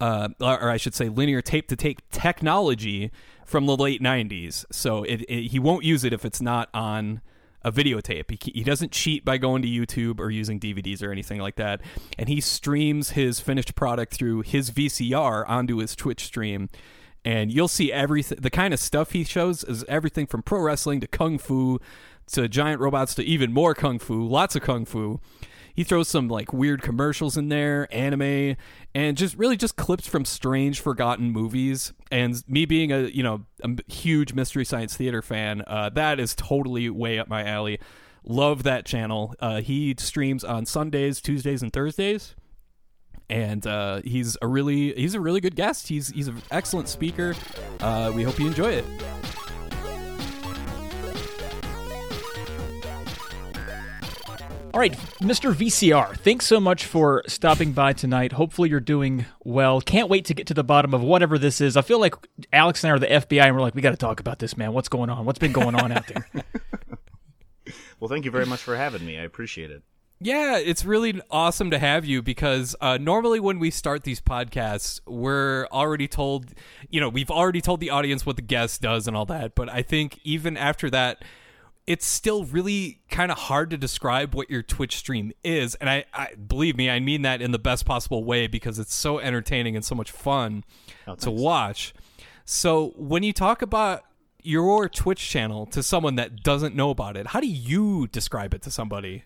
[0.00, 3.10] uh, or I should say, linear tape to tape technology
[3.44, 4.64] from the late '90s.
[4.70, 7.20] So it, it, he won't use it if it's not on
[7.64, 8.30] a videotape.
[8.30, 11.80] He, he doesn't cheat by going to YouTube or using DVDs or anything like that.
[12.18, 16.68] And he streams his finished product through his VCR onto his Twitch stream.
[17.24, 18.38] And you'll see everything.
[18.40, 21.80] The kind of stuff he shows is everything from pro wrestling to kung fu
[22.32, 24.26] to giant robots to even more kung fu.
[24.26, 25.20] Lots of kung fu.
[25.74, 28.56] He throws some like weird commercials in there, anime,
[28.94, 31.92] and just really just clips from strange, forgotten movies.
[32.12, 36.34] And me being a you know a huge mystery science theater fan, uh, that is
[36.34, 37.80] totally way up my alley.
[38.24, 39.34] Love that channel.
[39.40, 42.36] Uh, he streams on Sundays, Tuesdays, and Thursdays,
[43.28, 45.88] and uh, he's a really he's a really good guest.
[45.88, 47.34] He's he's an excellent speaker.
[47.80, 48.84] Uh, we hope you enjoy it.
[54.74, 55.54] All right, Mr.
[55.54, 58.32] VCR, thanks so much for stopping by tonight.
[58.32, 59.80] Hopefully, you're doing well.
[59.80, 61.76] Can't wait to get to the bottom of whatever this is.
[61.76, 62.16] I feel like
[62.52, 64.56] Alex and I are the FBI, and we're like, we got to talk about this,
[64.56, 64.72] man.
[64.72, 65.26] What's going on?
[65.26, 66.26] What's been going on out there?
[68.00, 69.16] Well, thank you very much for having me.
[69.18, 69.82] I appreciate it.
[70.20, 75.00] Yeah, it's really awesome to have you because uh, normally when we start these podcasts,
[75.06, 76.52] we're already told,
[76.90, 79.54] you know, we've already told the audience what the guest does and all that.
[79.54, 81.22] But I think even after that,
[81.86, 85.74] it's still really kind of hard to describe what your Twitch stream is.
[85.76, 88.94] And I, I believe me, I mean that in the best possible way because it's
[88.94, 90.64] so entertaining and so much fun
[91.06, 91.94] Oh, to watch.
[92.46, 94.04] So when you talk about
[94.42, 98.62] your Twitch channel to someone that doesn't know about it, how do you describe it
[98.62, 99.24] to somebody?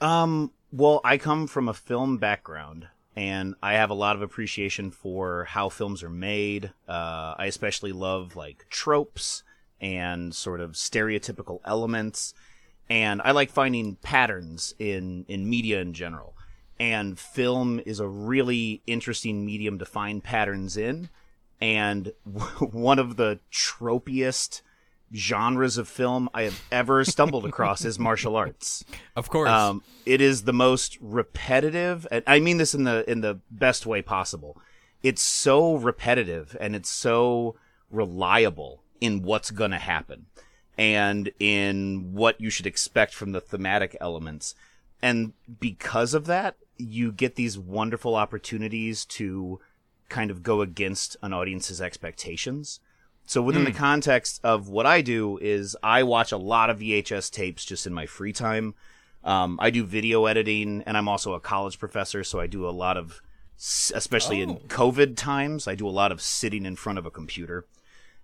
[0.00, 4.90] Um, well, I come from a film background, and I have a lot of appreciation
[4.90, 6.72] for how films are made.
[6.88, 9.42] Uh, I especially love like tropes
[9.80, 12.34] and sort of stereotypical elements,
[12.88, 16.34] and I like finding patterns in in media in general.
[16.78, 21.08] And film is a really interesting medium to find patterns in.
[21.58, 22.12] And
[22.58, 24.62] one of the tropiest
[25.14, 28.84] genres of film I have ever stumbled across is martial arts.
[29.16, 29.48] Of course.
[29.48, 33.86] Um, it is the most repetitive, and I mean this in the in the best
[33.86, 34.60] way possible.
[35.02, 37.56] It's so repetitive and it's so
[37.90, 40.26] reliable in what's going to happen
[40.78, 44.54] and in what you should expect from the thematic elements.
[45.02, 49.60] And because of that, you get these wonderful opportunities to
[50.08, 52.80] kind of go against an audience's expectations.
[53.26, 57.30] So within the context of what I do is I watch a lot of VHS
[57.32, 58.74] tapes just in my free time.
[59.24, 62.70] Um, I do video editing, and I'm also a college professor, so I do a
[62.70, 63.20] lot of,
[63.92, 67.64] especially in COVID times, I do a lot of sitting in front of a computer.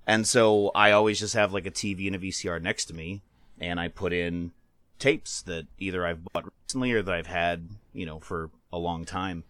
[0.06, 3.22] And so I always just have like a TV and a VCR next to me,
[3.60, 4.52] and I put in
[4.98, 9.04] tapes that either I've bought recently or that I've had, you know, for a long
[9.04, 9.44] time.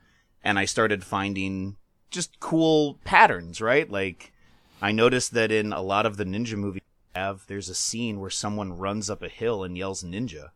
[0.44, 1.76] And I started finding
[2.10, 3.90] just cool patterns, right?
[3.90, 4.32] Like,
[4.80, 6.82] I noticed that in a lot of the ninja movies
[7.14, 10.50] have, there's a scene where someone runs up a hill and yells ninja.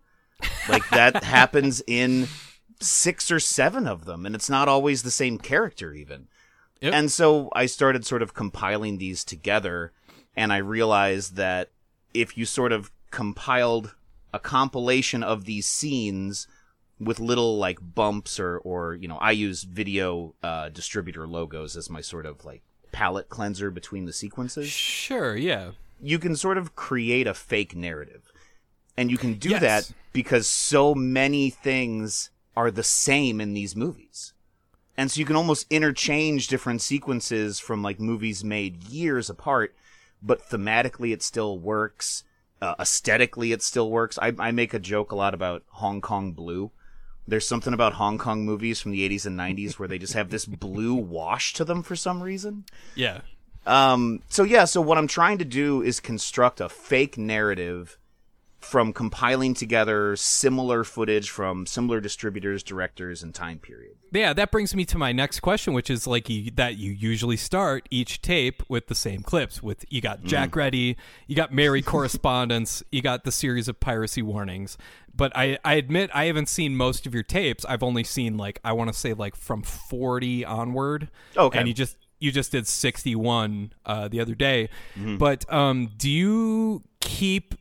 [0.69, 2.29] Like, that happens in
[2.81, 6.29] six or seven of them, and it's not always the same character, even.
[6.81, 6.93] Yep.
[6.95, 9.93] And so I started sort of compiling these together,
[10.37, 11.71] and I realized that
[12.13, 13.95] if you sort of compiled
[14.35, 16.47] a compilation of these scenes
[16.99, 21.89] with little like bumps or or you know I use video uh, distributor logos as
[21.91, 22.63] my sort of like
[22.93, 24.69] palette cleanser between the sequences.
[24.69, 25.73] Sure, yeah.
[26.01, 28.31] You can sort of create a fake narrative,
[28.99, 29.61] and you can do Yes.
[29.63, 34.33] that because so many things are the same in these movies.
[34.97, 39.75] And so you can almost interchange different sequences from like movies made years apart,
[40.23, 42.25] but thematically it still works.
[42.63, 44.19] Uh, aesthetically it still works.
[44.21, 46.71] I, I make a joke a lot about Hong Kong Blue.
[47.29, 50.31] There's something about Hong Kong movies from the 80s and 90s where they just have
[50.31, 52.65] this blue wash to them for some reason.
[52.95, 53.21] Yeah.
[53.67, 57.99] Um, so yeah, so what I'm trying to do is construct a fake narrative
[58.67, 63.93] from compiling together similar footage from similar distributors, directors, and time period.
[64.13, 67.37] Yeah, that brings me to my next question, which is like you, that you usually
[67.37, 69.63] start each tape with the same clips.
[69.63, 70.97] With you got Jack Ready,
[71.29, 74.77] you got Mary correspondence, you got the series of piracy warnings.
[75.15, 77.65] But I, I admit I haven't seen most of your tapes.
[77.65, 81.09] I've only seen like I want to say like from forty onward.
[81.37, 81.59] Okay.
[81.59, 84.71] and you just you just did sixty one uh, the other day.
[84.97, 85.19] Mm-hmm.
[85.19, 87.55] But um, do you keep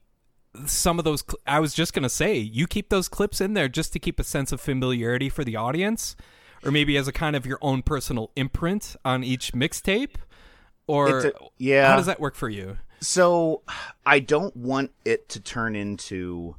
[0.66, 3.54] some of those cl- i was just going to say you keep those clips in
[3.54, 6.16] there just to keep a sense of familiarity for the audience
[6.64, 10.16] or maybe as a kind of your own personal imprint on each mixtape
[10.88, 11.90] or a- yeah.
[11.90, 13.62] how does that work for you So
[14.06, 16.56] I don't want it to turn into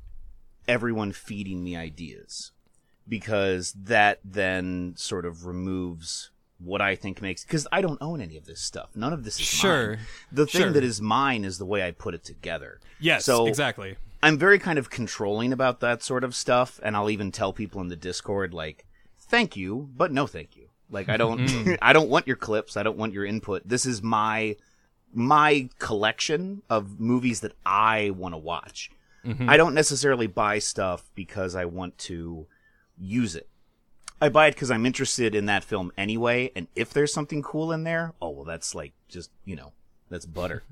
[0.69, 2.53] everyone feeding me ideas
[3.09, 8.37] because that then sort of removes what I think makes because I don't own any
[8.37, 8.91] of this stuff.
[8.95, 9.89] None of this is Sure.
[9.91, 9.99] mine.
[10.33, 10.73] The thing Sure.
[10.73, 12.81] that is mine is the way I put it together.
[12.99, 17.11] yes So exactly I'm very kind of controlling about that sort of stuff, and I'll
[17.11, 18.87] even tell people in the Discord like,
[19.19, 21.75] "Thank you, but no thank you." Like I don't, mm-hmm.
[21.83, 22.77] I don't want your clips.
[22.77, 23.63] I don't want your input.
[23.69, 24.57] This is my
[25.13, 28.91] my collection of movies that I want to watch.
[29.25, 29.49] Mm-hmm.
[29.49, 32.47] I don't necessarily buy stuff because I want to
[32.99, 33.49] use it.
[34.21, 37.73] I buy it because I'm interested in that film anyway, and if there's something cool
[37.73, 39.73] in there, oh well, that's like just you know,
[40.09, 40.63] that's butter.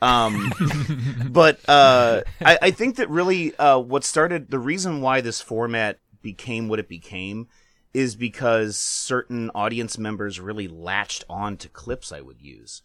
[0.00, 0.52] Um,
[1.30, 5.98] but uh, I, I think that really uh, what started the reason why this format
[6.22, 7.48] became what it became
[7.92, 12.82] is because certain audience members really latched on to clips I would use,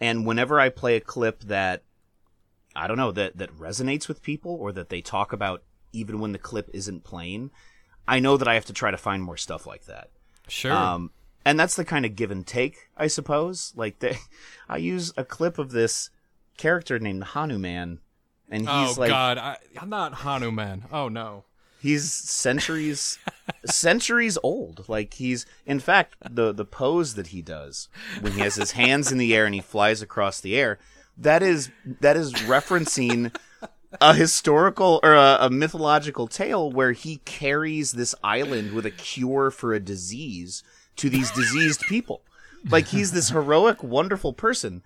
[0.00, 1.84] and whenever I play a clip that
[2.74, 5.62] I don't know that that resonates with people or that they talk about
[5.92, 7.50] even when the clip isn't playing,
[8.06, 10.10] I know that I have to try to find more stuff like that.
[10.48, 11.10] sure Um,
[11.44, 13.72] and that's the kind of give and take, I suppose.
[13.76, 14.18] Like they,
[14.68, 16.10] I use a clip of this
[16.56, 18.00] character named Hanuman,
[18.48, 21.44] and he's oh like god I, i'm not hanuman oh no
[21.80, 23.18] he's centuries
[23.64, 24.88] centuries old.
[24.88, 27.88] Like he's in fact the the pose that he does
[28.20, 30.78] when he has his hands in the air and he flies across the air.
[31.16, 33.34] That is that is referencing
[34.00, 39.50] a historical or a, a mythological tale where he carries this island with a cure
[39.50, 40.62] for a disease
[40.96, 42.22] to these diseased people.
[42.68, 44.82] Like he's this heroic, wonderful person.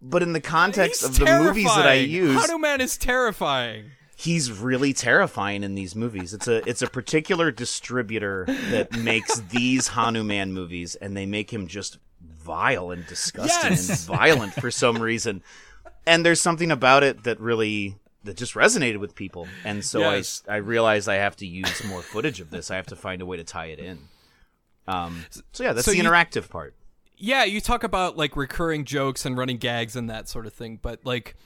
[0.00, 2.10] But in the context He's of the movies that I terrifying.
[2.10, 3.84] use, hanuman is terrifying
[4.22, 6.32] he's really terrifying in these movies.
[6.32, 11.66] It's a it's a particular distributor that makes these Hanuman movies, and they make him
[11.66, 13.88] just vile and disgusting Yes.
[14.08, 15.42] and violent for some reason.
[16.06, 20.42] And there's something about it that really that just resonated with people, and so Yes.
[20.48, 22.70] I I realized I have to use more footage of this.
[22.70, 23.98] I have to find a way to tie it in.
[24.86, 25.24] Um.
[25.52, 26.74] So yeah, that's So the you- interactive part.
[27.16, 30.78] yeah, you talk about like recurring jokes and running gags and that sort of thing,
[30.82, 31.36] but like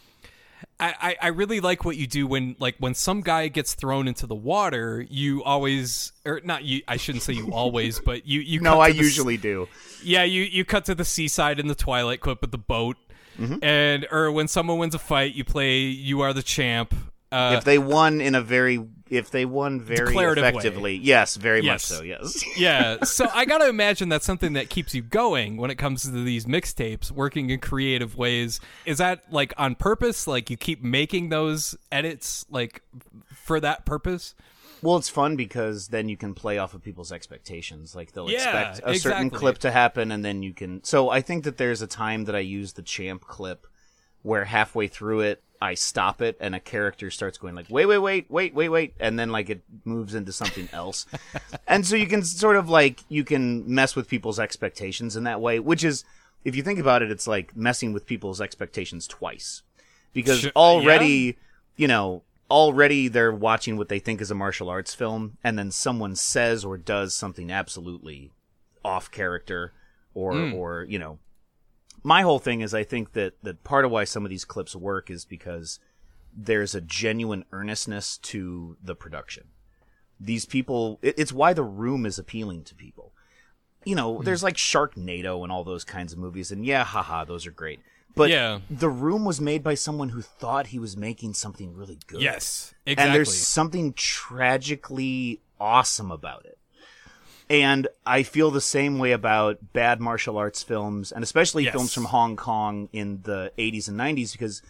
[0.80, 4.26] I, I, really like what you do when like when some guy gets thrown into
[4.26, 8.60] the water, you always or not you I shouldn't say you always, but you you
[8.60, 9.68] No, I to the s- usually do.
[10.02, 12.96] yeah, you you cut to the seaside in the Twilight clip with the boat.
[13.38, 13.62] Mm-hmm.
[13.64, 16.94] And or when someone wins a fight, you play you are the champ.
[17.33, 20.49] Uh, if they won in a very if they won very Declarative way.
[20.51, 21.90] effectively yes very Yes.
[21.90, 25.70] much so yes yeah, so I gotta imagine that's something that keeps you going when
[25.70, 28.61] it comes to these mixtapes, working in creative ways.
[28.85, 30.27] Is that like on purpose?
[30.27, 32.83] Like you keep making those edits like
[33.35, 34.35] for that purpose?
[34.82, 37.94] Well it's fun because then you can play off of people's expectations.
[37.94, 41.20] Like they'll Yeah, expect a certain clip to happen and then you can so i
[41.20, 43.66] think that there's a time that i use the champ clip
[44.22, 47.98] where halfway through it i stop it and a character starts going like wait wait
[47.98, 51.06] wait wait wait wait and then like it moves into something else.
[51.68, 55.40] And so you can sort of like you can mess with people's expectations in that
[55.40, 56.04] way which is
[56.44, 59.62] if you think about it it's like messing with people's expectations twice.
[60.12, 61.36] Because already
[61.76, 65.70] you know already they're watching what they think is a martial arts film and then
[65.70, 68.30] someone says or does something absolutely
[68.85, 69.72] off character
[70.14, 70.54] or hmm.
[70.54, 71.18] or you know
[72.06, 74.76] my whole thing is I think that that part of why some of these clips
[74.76, 75.80] work is because
[76.37, 79.48] there's a genuine earnestness to the production.
[80.20, 80.98] these people.
[81.02, 83.12] It, it's why The Room is appealing to people.
[83.85, 84.24] You know, hmm.
[84.24, 87.80] there's like Sharknado and all those kinds of movies, and yeah, haha, those are great.
[88.16, 88.61] But Yeah.
[88.68, 92.22] The Room was made by someone who thought he was making something really good.
[92.22, 93.05] Yes, exactly.
[93.05, 96.59] And there's something tragically awesome about it.
[97.48, 101.72] And I feel the same way about bad martial arts films, and especially Yes.
[101.74, 104.62] films from Hong Kong in the 80s and 90s, because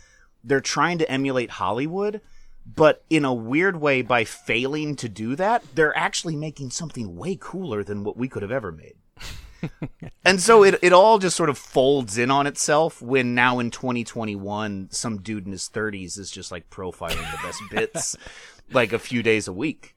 [0.45, 2.21] they're trying to emulate Hollywood,
[2.67, 7.39] but in a weird way, by failing to do that, they're actually making something way
[7.41, 8.95] cooler than what we could have ever made.
[10.25, 13.71] and so it, it all just sort of folds in on itself when now in
[13.71, 18.17] 2021, some dude in his 30s is just like profiling the best bits
[18.73, 19.95] like a few days a week.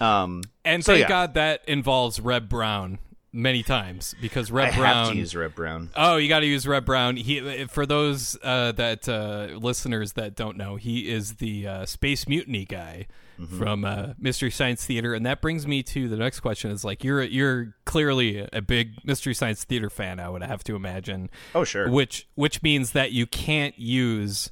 [0.00, 1.08] Um, and so, thank yeah.
[1.08, 2.98] God that involves Reb Brown
[3.32, 4.94] many times because Reb I Brown.
[4.96, 5.90] have to use Reb Brown.
[5.96, 7.16] Oh, you got to use Reb Brown.
[7.16, 12.28] He, for those uh, that uh, listeners that don't know, he is the uh, space
[12.28, 13.06] mutiny guy
[13.42, 13.58] Mm-hmm.
[13.58, 17.02] from uh, Mystery Science Theater, and that brings me to the next question: Is like
[17.04, 20.20] you're you're clearly a big Mystery Science Theater fan.
[20.20, 21.30] I would have to imagine.
[21.54, 21.90] Oh, sure.
[21.90, 24.50] Which which means that you can't use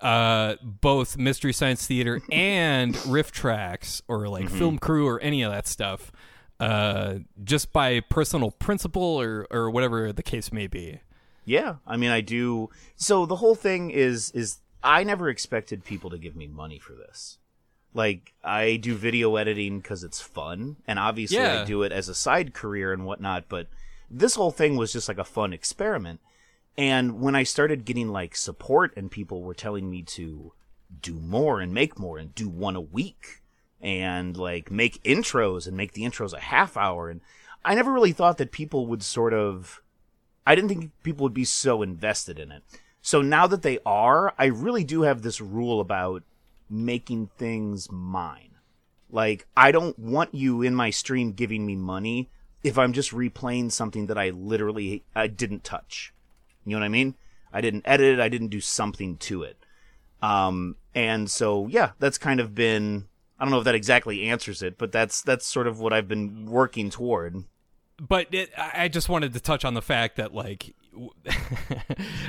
[0.00, 4.58] uh, both Mystery Science Theater and RiffTrax or like Mm-hmm.
[4.58, 6.10] film crew or any of that stuff
[6.60, 11.00] uh, just by personal principle or, or whatever the case may be.
[11.44, 12.70] Yeah, I mean, I do.
[12.96, 16.92] So the whole thing is is I never expected people to give me money for
[16.94, 17.38] this.
[17.94, 21.62] Like I do video editing because it's fun, and obviously Yeah.
[21.62, 23.44] I do it as a side career and whatnot.
[23.48, 23.68] But
[24.10, 26.20] this whole thing was just like a fun experiment.
[26.76, 30.52] And when I started getting like support and people were telling me to
[31.00, 33.42] do more and make more and do one a week
[33.80, 37.20] and like make intros and make the intros a half hour and
[37.64, 39.82] I never really thought that people would sort of
[40.46, 42.62] I didn't think people would be so invested in it.
[43.00, 46.22] So now that they are, I really do have this rule about
[46.72, 48.56] making things mine.
[49.10, 52.30] Like, I don't want you in my stream giving me money
[52.64, 56.14] if I'm just replaying something that I literally I didn't touch.
[56.64, 57.14] You know what I mean?
[57.52, 59.56] I didn't edit it, I didn't do something to it.
[60.22, 63.08] Um and so yeah, that's kind of been
[63.38, 66.08] I don't know if that exactly answers it, but that's that's sort of what I've
[66.08, 67.44] been working toward.
[68.00, 70.74] But it, I just wanted to touch on the fact that, like,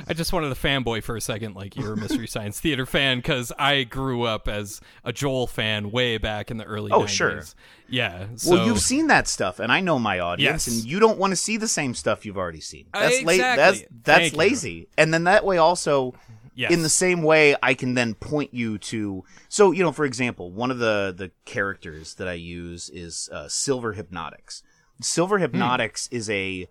[0.08, 3.18] I just wanted to fanboy for a second, like you're a Mystery Science Theater fan,
[3.20, 6.92] because I grew up as a Joel fan way back in the early.
[6.92, 7.08] Oh, 90s.
[7.10, 7.44] sure.
[7.90, 8.28] Yeah.
[8.36, 10.76] So, well, you've seen that stuff, and I know my audience, Yes.
[10.82, 12.86] and you don't want to see the same stuff you've already seen.
[12.94, 14.40] Uh, That's la- That's that's Thank you.
[14.40, 16.14] lazy, and then that way also,
[16.56, 16.72] Yes.
[16.72, 19.24] in the same way, I can then point you to.
[19.50, 23.48] So you know, for example, one of the the characters that I use is uh,
[23.48, 24.62] Silver Hypnotics.
[25.02, 26.68] Silver Hypnotics is a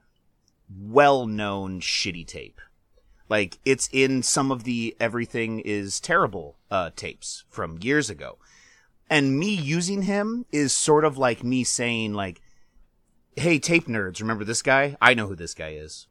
[0.78, 2.60] well-known shitty tape.
[3.28, 8.38] Like it's in some of the Everything is Terrible uh, tapes from years ago.
[9.08, 12.40] And me using him is sort of like me saying like
[13.36, 14.96] hey tape nerds remember this guy?
[15.00, 16.06] I know who this guy is.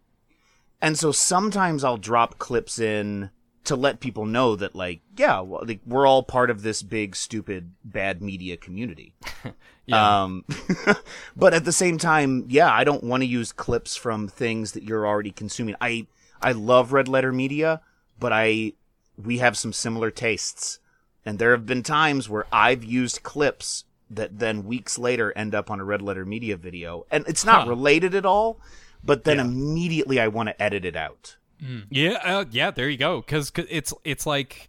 [0.81, 3.29] And so sometimes i'll drop clips in
[3.63, 7.15] to let people know that like yeah well, like, we're all part of this big
[7.15, 9.13] stupid bad media community
[9.87, 10.23] Yeah.
[10.23, 10.45] um
[11.35, 14.83] but at the same time yeah i don't want to use clips from things that
[14.83, 16.05] you're already consuming i
[16.41, 17.81] i love red letter media
[18.19, 18.73] but i
[19.21, 20.79] we have some similar tastes
[21.25, 25.69] and there have been times where I've used clips that then weeks later end up
[25.69, 27.05] on a red letter media video.
[27.11, 27.69] And it's not Huh.
[27.69, 28.59] related at all,
[29.03, 29.43] but then Yeah.
[29.43, 31.35] immediately I want to edit it out.
[31.89, 32.71] Yeah, uh, yeah.
[32.71, 33.21] There you go.
[33.21, 34.67] Because it's it's like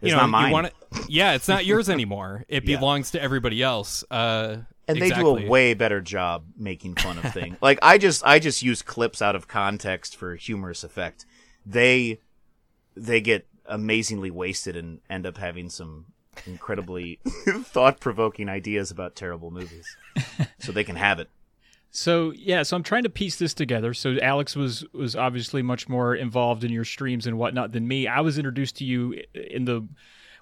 [0.00, 0.46] you It's know not mine.
[0.48, 0.74] you want it.
[1.08, 2.44] Yeah, it's not yours anymore.
[2.48, 2.78] It Yeah.
[2.78, 4.04] belongs to everybody else.
[4.10, 5.42] Uh, And they exactly.
[5.42, 7.56] do a way better job making fun of things.
[7.62, 11.24] like I just I just use clips out of context for humorous effect.
[11.64, 12.20] They
[12.96, 16.04] they get amazingly wasted and end up having some
[16.46, 17.18] incredibly
[17.64, 19.86] thought-provoking ideas about terrible movies.
[20.58, 21.30] so they can have it.
[21.96, 23.94] So yeah, so I'm trying to piece this together.
[23.94, 28.08] So Alex was was obviously much more involved in your streams and whatnot than me.
[28.08, 29.86] I was introduced to you in the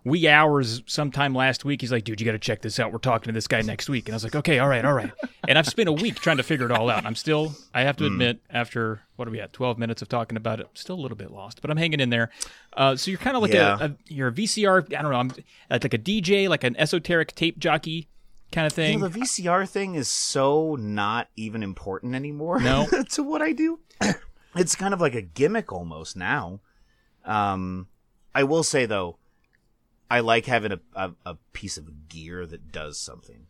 [0.03, 1.83] wee hours sometime last week.
[1.83, 2.91] He's like, "Dude, you got to check this out.
[2.91, 4.95] We're talking to this guy next week." And I was like, "Okay, all right, all
[4.95, 5.13] right."
[5.47, 7.05] And I've spent a week trying to figure it all out.
[7.05, 10.37] I'm still, I have to admit, after what are we at, 12 minutes of talking
[10.39, 12.31] about it, I'm still a little bit lost, but I'm hanging in there.
[12.77, 13.77] Uh, so you're kind of like Yeah.
[13.79, 14.87] a, a you're a VCR.
[14.97, 15.19] I don't know.
[15.19, 15.33] I'm
[15.71, 18.09] like a DJ, like an esoteric tape jockey
[18.53, 18.93] kind of thing.
[18.95, 22.61] You know, the VCR thing is so not even important anymore.
[22.61, 22.87] No.
[23.11, 23.81] to what I do.
[24.57, 26.61] it's kind of like a gimmick almost now.
[27.25, 27.89] Um,
[28.35, 29.17] I will say though,
[30.11, 33.47] I like having a, a, a piece of gear that does something.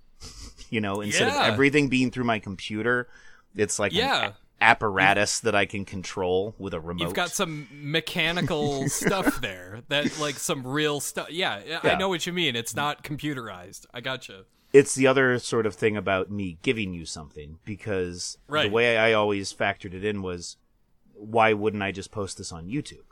[0.71, 1.47] you know, instead Yeah.
[1.49, 3.09] of everything being through my computer,
[3.57, 4.33] it's like Yeah.
[4.61, 7.03] apparatus that I can control with a remote.
[7.03, 11.31] You've got some mechanical stuff there that like some real stuff.
[11.31, 12.55] Yeah, I know what you mean.
[12.55, 13.87] It's not computerized.
[13.93, 14.45] I gotcha.
[14.73, 18.69] It's the other sort of thing about me giving you something because Right.
[18.69, 20.57] the way I always factored it in was
[21.15, 23.05] why wouldn't I just post this on YouTube?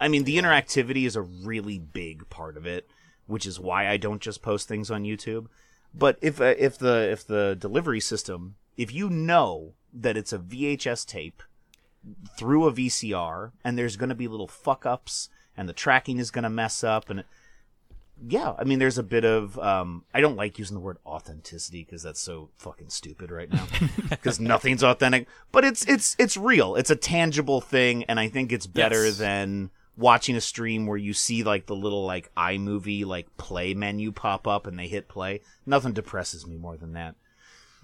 [0.00, 2.88] I mean, the interactivity is a really big part of it,
[3.26, 5.46] which is why I don't just post things on YouTube.
[5.94, 10.38] But if uh, if the if the delivery system, if you know that it's a
[10.38, 11.42] VHS tape
[12.38, 16.30] through a VCR and there's going to be little fuck ups and the tracking is
[16.30, 17.26] going to mess up and it,
[18.28, 19.58] yeah, I mean, there's a bit of.
[19.58, 23.66] Um, I don't like using the word authenticity because that's so fucking stupid right now.
[24.10, 26.74] Because nothing's authentic, but it's it's it's real.
[26.74, 29.18] It's a tangible thing, and I think it's better Yes.
[29.18, 34.10] than watching a stream where you see like the little like iMovie like play menu
[34.12, 35.40] pop up and they hit play.
[35.66, 37.14] Nothing depresses me more than that.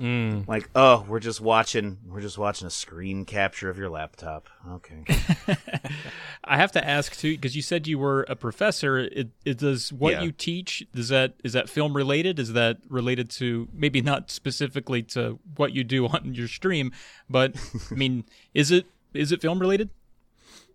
[0.00, 0.46] Mm.
[0.46, 1.98] Like, oh, we're just watching.
[2.06, 4.48] We're just watching a screen capture of your laptop.
[4.72, 5.02] Okay.
[6.44, 8.98] I have to ask too because you said you were a professor.
[8.98, 10.22] It, it does what Yeah.
[10.22, 10.86] you teach.
[10.94, 12.38] Is that is that film related?
[12.38, 16.92] Is that related to maybe not specifically to what you do on your stream,
[17.30, 17.54] but
[17.90, 18.24] I mean,
[18.54, 19.88] is it is it film related?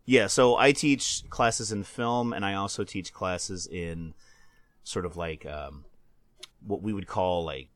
[0.04, 4.16] Yeah, so I teach classes in film, and I also teach classes in
[4.84, 5.86] sort of like um,
[6.66, 7.68] what we would call like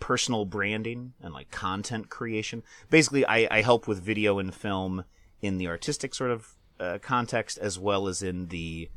[0.00, 2.62] personal branding and like content creation.
[2.90, 5.04] Basically, I, I help with video and film
[5.40, 8.90] in the artistic sort of uh, context, as well as in the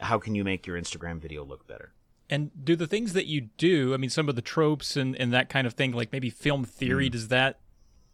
[0.00, 1.92] how can you make your Instagram video look better.
[2.28, 3.94] And do the things that you do?
[3.94, 6.64] I mean, some of the tropes and and that kind of thing, like maybe film
[6.64, 7.08] theory.
[7.08, 7.60] Does that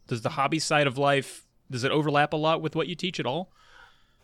[0.07, 3.19] does the hobby side of life does it overlap a lot with what you teach
[3.19, 3.51] at all?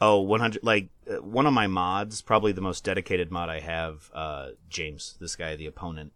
[0.01, 4.11] Oh, 100 like uh, one of my mods, probably the most dedicated mod I have,
[4.13, 6.11] uh James, this guy the opponent.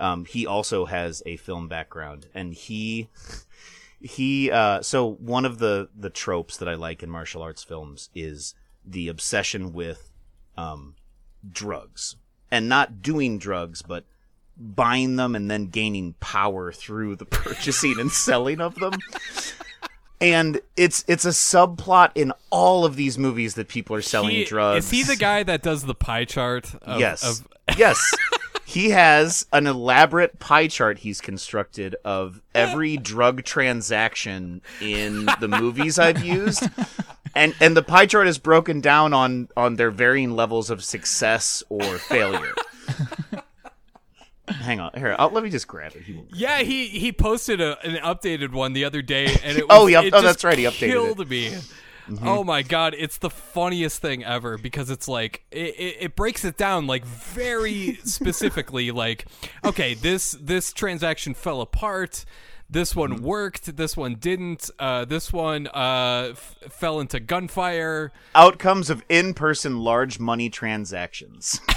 [0.00, 3.08] Um he also has a film background and he
[4.00, 8.10] he uh so one of the the tropes that I like in martial arts films
[8.14, 10.10] is the obsession with
[10.56, 10.94] um
[11.48, 12.16] drugs.
[12.52, 14.04] And not doing drugs, but
[14.56, 18.92] buying them and then gaining power through the purchasing and selling of them
[20.20, 24.44] and it's it's a subplot in all of these movies that people are selling He-
[24.44, 24.84] drugs.
[24.84, 26.74] Is he the guy that does the pie chart?
[26.82, 27.98] Of, yes, Of, yes.
[28.70, 35.98] He has an elaborate pie chart he's constructed of every drug transaction in the movies
[35.98, 36.62] I've used.
[37.34, 41.64] And and the pie chart is broken down on on their varying levels of success
[41.68, 42.54] or failure.
[44.48, 45.16] Hang on, here.
[45.18, 46.02] I'll, let me just grab it.
[46.02, 49.64] He won't- yeah, he he posted a, an updated one the other day, and it
[49.70, 50.10] oh, was, Oh, yeah.
[50.12, 50.90] Oh, that's right, he updated it.
[50.90, 51.28] killed
[52.08, 52.18] me.
[52.22, 56.44] Oh my god, it's the funniest thing ever because it's like it, it, it breaks
[56.44, 58.90] it down like very specifically.
[58.90, 59.26] Like,
[59.64, 62.24] okay, this this transaction fell apart.
[62.72, 63.76] This one worked.
[63.76, 64.70] This one didn't.
[64.78, 68.12] Uh, this one uh, f- fell into gunfire.
[68.32, 71.60] Outcomes of in-person large money transactions.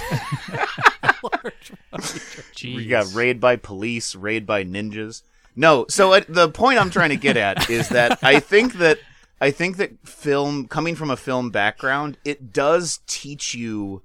[2.62, 5.22] We got raid by police, raid by ninjas.
[5.56, 8.98] No, so uh, the point I'm trying to get at is that I think that
[9.40, 14.02] I think that film coming from a film background, it does teach you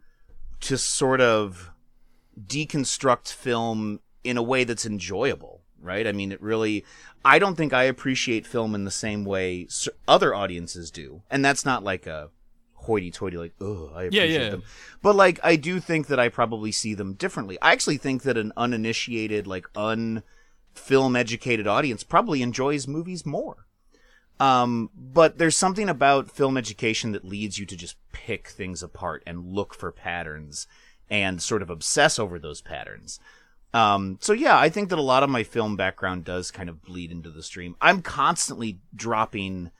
[0.61, 1.71] to sort of
[2.39, 6.05] deconstruct film in a way that's enjoyable, right?
[6.07, 6.83] I mean, it really
[7.23, 9.67] I don't think I appreciate film in the same way
[10.07, 11.21] other audiences do.
[11.29, 12.29] And that's not like a
[12.73, 14.49] hoity-toity like, "Oh, I Yeah, appreciate yeah.
[14.49, 14.63] them."
[15.01, 17.57] But like I do think that I probably see them differently.
[17.61, 20.23] I actually think that an uninitiated like un
[20.73, 23.65] film educated audience probably enjoys movies more.
[24.39, 29.21] Um, but there's something about film education that leads you to just pick things apart
[29.27, 30.65] and look for patterns
[31.09, 33.19] and sort of obsess over those patterns.
[33.73, 36.83] Um, so yeah, I think that a lot of my film background does kind of
[36.83, 37.75] bleed into the stream.
[37.81, 39.71] I'm constantly dropping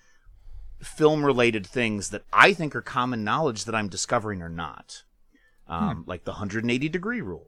[0.81, 5.03] film related things that I think are common knowledge that I'm discovering or not.
[5.67, 7.47] Um, like the 180 degree rule.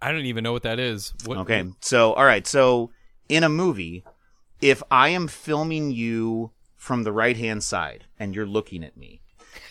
[0.00, 1.14] I don't even know what that is.
[1.24, 1.64] What, Okay.
[1.80, 2.46] So, all right.
[2.46, 2.90] So,
[3.30, 4.04] in a movie,
[4.64, 9.20] if I am filming you from the right hand side and you're looking at me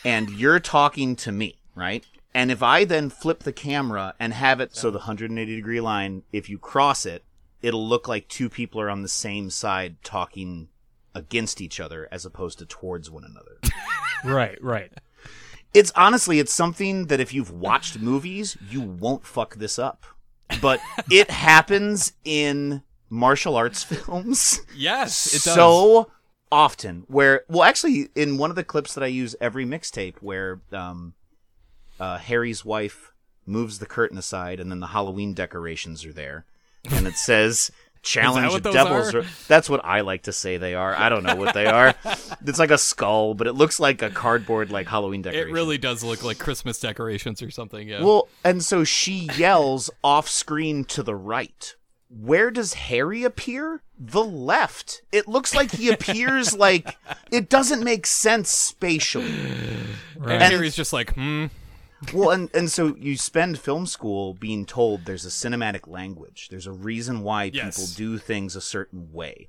[0.05, 2.05] and you're talking to me, right?
[2.31, 6.21] And if I then flip the camera and have it so the 180 degree line,
[6.31, 7.23] if you cross it,
[7.63, 10.67] it'll look like two people are on the same side talking
[11.15, 13.57] against each other as opposed to towards one another.
[14.25, 14.89] Right, right.
[15.73, 20.05] it's honestly it's something that if you've watched movies you won't fuck this up
[20.61, 20.79] but
[21.11, 25.56] it happens in martial arts films Yes, it does.
[25.56, 26.12] so
[26.51, 30.62] often where well actually in one of the clips that i use every mixtape where
[30.72, 31.16] um
[31.99, 33.12] uh harry's wife
[33.47, 36.45] moves the curtain aside and then the halloween decorations are there
[36.91, 37.72] and it says
[38.04, 39.16] challenge those devils.
[39.16, 39.24] are?
[39.47, 40.93] That's what I like to say they are.
[40.93, 41.95] I don't know what they are.
[42.45, 45.47] it's like a skull, but it looks like a cardboard like Halloween decoration.
[45.49, 47.88] It really does look like Christmas decorations or something.
[47.88, 48.04] Yeah.
[48.04, 51.76] Well, and so she yells off screen to the right.
[52.22, 53.82] Where does Harry appear?
[53.99, 55.01] The left.
[55.11, 56.97] It looks like he appears like
[57.32, 59.32] it doesn't make sense spatially.
[60.22, 61.47] and and- Harry's just like, hmm.
[62.14, 66.49] Well, and and so you spend film school being told there's a cinematic language.
[66.49, 67.78] There's a reason why Yes.
[67.78, 69.47] people do things a certain way.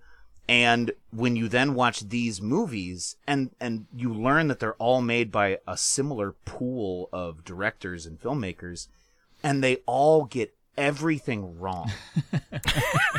[0.48, 5.32] And when you then watch these movies and and you learn that they're all made
[5.32, 8.86] by a similar pool of directors and filmmakers
[9.42, 11.90] and they all get everything wrong.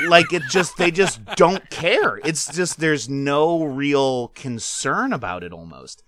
[0.07, 2.17] like it just they just don't care.
[2.23, 6.03] It's just there's no real concern about it almost.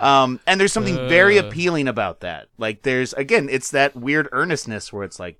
[0.00, 1.44] Um and there's something very Uh.
[1.46, 2.48] appealing about that.
[2.58, 5.38] Like there's again, it's that weird earnestness where it's like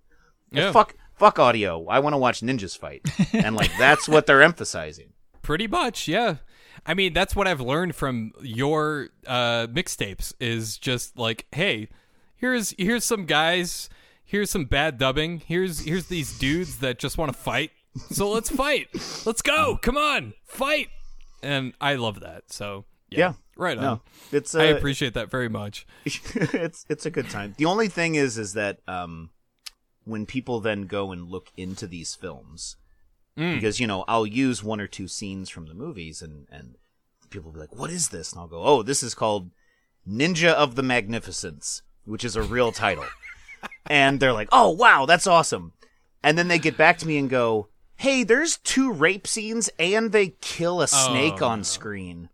[0.50, 0.72] Yeah.
[0.72, 1.86] fuck fuck audio.
[1.86, 3.02] I want to watch ninjas fight.
[3.32, 5.12] and like that's what they're emphasizing.
[5.42, 6.36] Pretty much, yeah.
[6.86, 11.88] I mean, that's what I've learned from your uh, mixtapes is just like, hey,
[12.36, 13.88] here's here's some guys,
[14.32, 17.70] here's some bad dubbing, here's here's these dudes that just want to fight.
[18.10, 18.88] So let's fight.
[19.26, 19.76] Let's go.
[19.82, 20.88] Come on, fight.
[21.42, 22.50] And I love that.
[22.50, 23.32] So yeah, Yeah.
[23.56, 23.84] right on.
[23.84, 24.00] No.
[24.32, 25.86] It's uh, I appreciate that very much.
[26.04, 27.54] it's it's a good time.
[27.58, 29.28] The only thing is is that um
[30.04, 32.76] when people then go and look into these films
[33.38, 33.54] Mm.
[33.54, 36.74] because you know I'll use one or two scenes from the movies and and
[37.30, 39.50] people will be like what is this and I'll go oh this is called
[40.06, 43.06] Ninja of the Magnificence which is a real title
[43.86, 45.72] and they're like oh wow that's awesome
[46.22, 50.12] and then they get back to me and go hey there's two rape scenes and
[50.12, 51.62] they kill a snake Oh, on no.
[51.64, 52.28] screen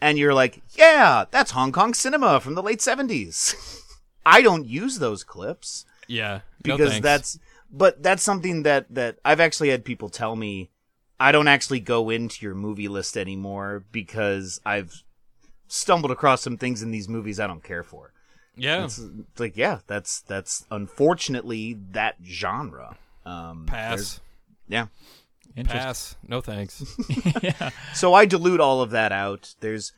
[0.00, 3.82] and you're like yeah that's Hong Kong cinema from the late 70s
[4.26, 7.04] I don't use those clips Yeah, no because thanks.
[7.04, 7.38] that's
[7.70, 10.70] but that's something that that I've actually had people tell me
[11.18, 14.92] I don't actually go into your movie list anymore because I've
[15.66, 18.12] stumbled across some things in these movies I don't care for.
[18.56, 18.84] Yeah.
[18.84, 22.96] It's, it's like yeah, that's that's unfortunately that genre.
[23.24, 24.20] Um Pass.
[24.68, 24.86] Yeah.
[25.64, 26.16] Pass.
[26.26, 26.84] No thanks.
[27.42, 27.70] yeah.
[27.94, 29.54] So I dilute all of that out.
[29.60, 29.92] There's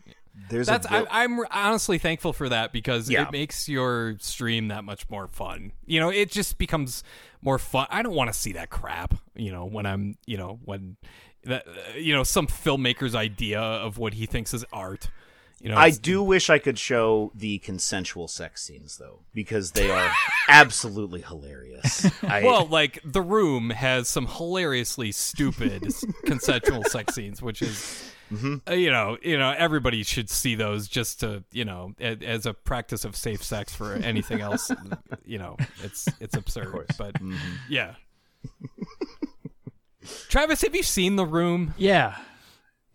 [0.50, 3.22] there's That's a I, I'm honestly thankful for that because Yeah.
[3.22, 5.72] it makes your stream that much more fun.
[5.84, 7.02] You know, it just becomes
[7.42, 7.88] more fun.
[7.90, 9.14] I don't want to see that crap.
[9.34, 10.96] You know, when I'm, you know, when
[11.44, 15.08] that, uh, you know, some filmmaker's idea of what he thinks is art.
[15.60, 19.90] You know, I do wish I could show the consensual sex scenes though because they
[19.90, 20.10] are
[20.48, 22.06] absolutely hilarious.
[22.22, 25.92] I, well, like The Room has some hilariously stupid
[26.24, 28.12] consensual sex scenes, which is.
[28.30, 28.56] Mm-hmm.
[28.70, 32.44] uh, you know, you know, everybody should see those just to, you know, a, as
[32.44, 34.70] a practice of safe sex for anything else.
[35.24, 37.36] you know, it's it's absurd, but Mm-hmm.
[37.70, 37.94] yeah.
[40.28, 41.74] Travis, have you seen The Room?
[41.78, 42.16] Yeah.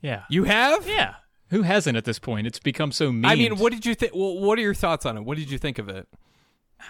[0.01, 0.23] Yeah.
[0.29, 0.87] You have?
[0.87, 1.15] Yeah.
[1.53, 2.47] Who hasn't at this point?
[2.47, 3.25] It's become so mean.
[3.25, 4.13] I mean, what did you think?
[4.15, 5.21] Well, what are your thoughts on it?
[5.23, 6.07] What did you think of it?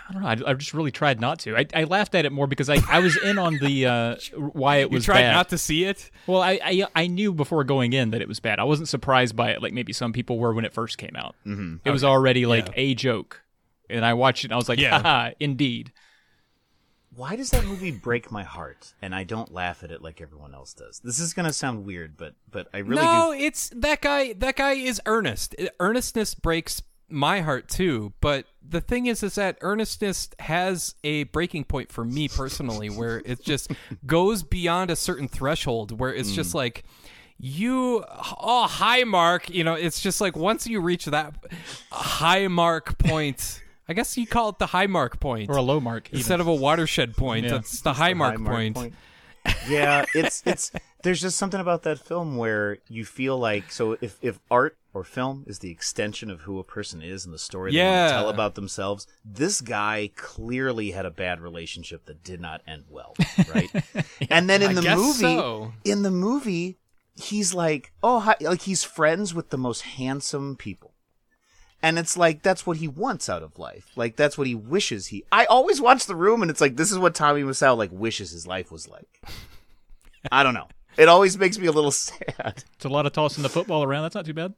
[0.10, 0.28] I don't know.
[0.28, 1.56] I, I just really tried not to.
[1.56, 4.16] I, I laughed at it more because I, I was in on the uh,
[4.54, 5.04] why it was.
[5.06, 5.34] You tried bad.
[5.34, 6.10] not to see it.
[6.26, 8.60] well, I, I I knew before going in that it was bad.
[8.60, 11.36] I wasn't surprised by it like maybe some people were when it first came out.
[11.46, 11.76] Mm-hmm.
[11.86, 12.74] It was already like Yeah.
[12.78, 13.42] a joke,
[13.90, 15.32] and I watched it and I was like, Yeah.
[15.40, 15.92] indeed.
[17.16, 20.54] Why does that movie break my heart and I don't laugh at it like everyone
[20.54, 21.00] else does?
[21.04, 23.40] This is gonna sound weird, but but I really no, do.
[23.44, 24.34] it's that guy.
[24.34, 25.56] That guy is earnest.
[25.80, 28.14] Earnestness breaks my heart too.
[28.22, 33.22] But the thing is, is that earnestness has a breaking point for me personally, where
[33.26, 33.72] it just
[34.06, 36.36] goes beyond a certain threshold, where it's Hmm.
[36.36, 36.84] just like.
[37.40, 38.06] You
[38.40, 41.34] oh hi mark you know it's just like once you reach that
[41.92, 45.80] high mark point I guess you call it the high mark point Or a low
[45.80, 46.08] mark.
[46.10, 46.20] even.
[46.20, 47.52] instead of a watershed point Yeah.
[47.54, 48.94] that's the high mark, High mark point.
[49.68, 50.72] yeah, it's it's
[51.04, 55.04] there's just something about that film where you feel like so if if art or
[55.04, 58.08] film is the extension of who a person is and the story they want Yeah.
[58.08, 62.86] to tell about themselves, this guy clearly had a bad relationship that did not end
[62.90, 63.16] well,
[63.54, 63.70] right?
[64.30, 65.74] and then in I the movie, so.
[65.84, 66.78] in the movie,
[67.16, 70.93] he's like, oh, hi, like he's friends with the most handsome people.
[71.84, 73.92] And it's like that's what he wants out of life.
[73.96, 75.26] Like that's what he wishes he.
[75.32, 78.32] I always watch The Room, and it's like this is what Tommy Wiseau like wishes
[78.32, 79.22] his life was like.
[80.32, 80.70] I don't know.
[80.98, 82.64] It always makes me a little sad.
[82.76, 84.04] It's a lot of tossing the football around.
[84.04, 84.54] That's not too bad.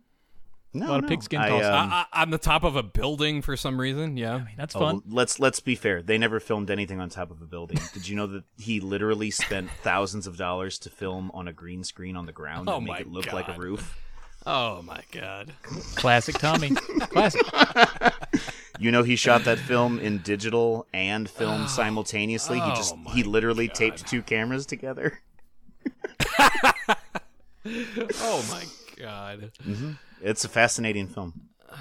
[0.76, 1.08] No, A lot of no.
[1.08, 4.18] pigskin I, um, I, I, on the top of a building for some reason.
[4.18, 4.46] Yeah.
[4.58, 4.96] That's oh, fun.
[4.96, 6.02] well, let's let's be fair.
[6.02, 7.80] They never filmed anything on top of a building.
[7.94, 11.86] Did you know that he literally spent thousands of dollars to film on a green
[11.86, 13.98] screen on the ground Oh and make it look like a roof?
[14.46, 15.54] Oh my god.
[15.96, 16.70] Classic Tommy.
[17.10, 17.42] Classic.
[18.80, 22.58] You know he shot that film in digital and film simultaneously.
[22.58, 23.76] he Oh just my he literally God.
[23.76, 25.20] taped two cameras together.
[27.68, 28.64] oh my
[28.98, 29.52] god.
[30.22, 31.50] It's a fascinating film.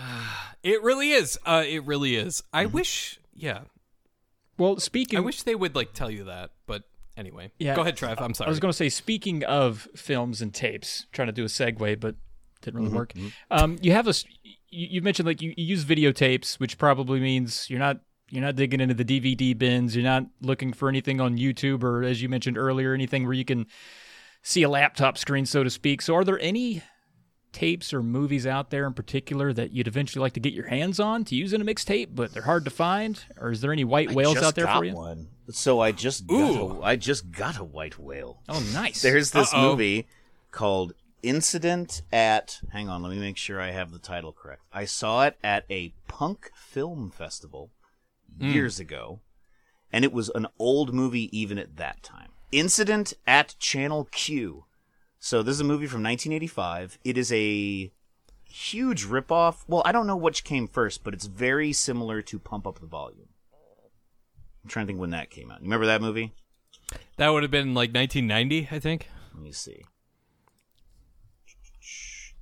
[0.62, 1.38] It really is.
[1.44, 2.42] Uh, it really is.
[2.50, 3.20] I wish.
[3.36, 3.64] Yeah.
[4.56, 6.84] Well, speaking I wish they would like tell you that, but
[7.18, 7.52] anyway.
[7.58, 7.76] Yeah.
[7.76, 8.18] Go ahead, Trev.
[8.18, 8.46] I'm sorry.
[8.46, 12.00] I was going to say, speaking of films and tapes, trying to do a segue,
[12.00, 12.14] but
[12.64, 13.12] didn't Mm-hmm, really work.
[13.50, 17.68] Um, you have a, you, you mentioned like you, you use videotapes, which probably means
[17.70, 18.00] you're not
[18.30, 19.94] you're not digging into the DVD bins.
[19.94, 23.44] You're not looking for anything on YouTube or, as you mentioned earlier, anything where you
[23.44, 23.66] can
[24.42, 26.02] see a laptop screen, so to speak.
[26.02, 26.82] So, are there any
[27.52, 30.98] tapes or movies out there in particular that you'd eventually like to get your hands
[30.98, 33.22] on to use in a mixtape, but they're hard to find?
[33.38, 34.94] Or is there any white whales out there got for you?
[34.94, 35.28] One.
[35.50, 36.80] So I just got Ooh.
[36.80, 38.42] a, I just got a white whale.
[38.48, 39.02] Oh, nice.
[39.02, 39.70] There's this Uh-oh.
[39.70, 40.08] movie
[40.50, 40.94] called
[41.24, 42.60] Incident at.
[42.72, 44.62] Hang on, let me make sure I have the title correct.
[44.72, 47.70] I saw it at a punk film festival
[48.38, 48.50] hmm.
[48.50, 49.20] years ago,
[49.90, 52.28] and it was an old movie even at that time.
[52.52, 54.66] Incident at Channel Q.
[55.18, 56.98] So this is a movie from 1985.
[57.02, 57.90] It is a
[58.44, 59.64] huge ripoff.
[59.66, 62.86] Well, I don't know which came first, but it's very similar to Pump Up the
[62.86, 63.28] Volume.
[64.62, 65.60] I'm trying to think when that came out.
[65.60, 66.34] You remember that movie?
[67.16, 69.08] that would have been like 1990, I think.
[69.32, 69.84] Let me see.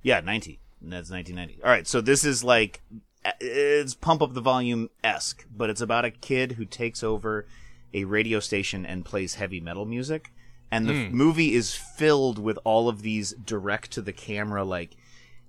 [0.03, 0.59] Yeah, 90.
[0.81, 1.63] That's 1990.
[1.63, 2.81] All right, so this is like
[3.39, 7.45] it's pump up the volume esque, but it's about a kid who takes over
[7.93, 10.31] a radio station and plays heavy metal music.
[10.71, 14.95] And the f- movie is filled with all of these direct to the camera, like,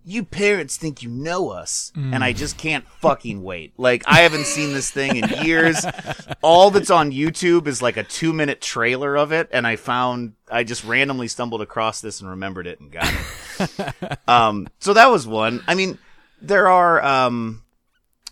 [0.05, 1.91] you parents think you know us.
[1.97, 3.73] And I just can't fucking wait.
[3.79, 5.85] Like, I haven't seen this thing in years.
[6.43, 9.49] all that's on YouTube is like a two minute trailer of it.
[9.51, 14.19] And I found, I just randomly stumbled across this and remembered it and got it.
[14.29, 15.63] um, so that was one.
[15.67, 15.99] I mean,
[16.43, 17.63] there are, um,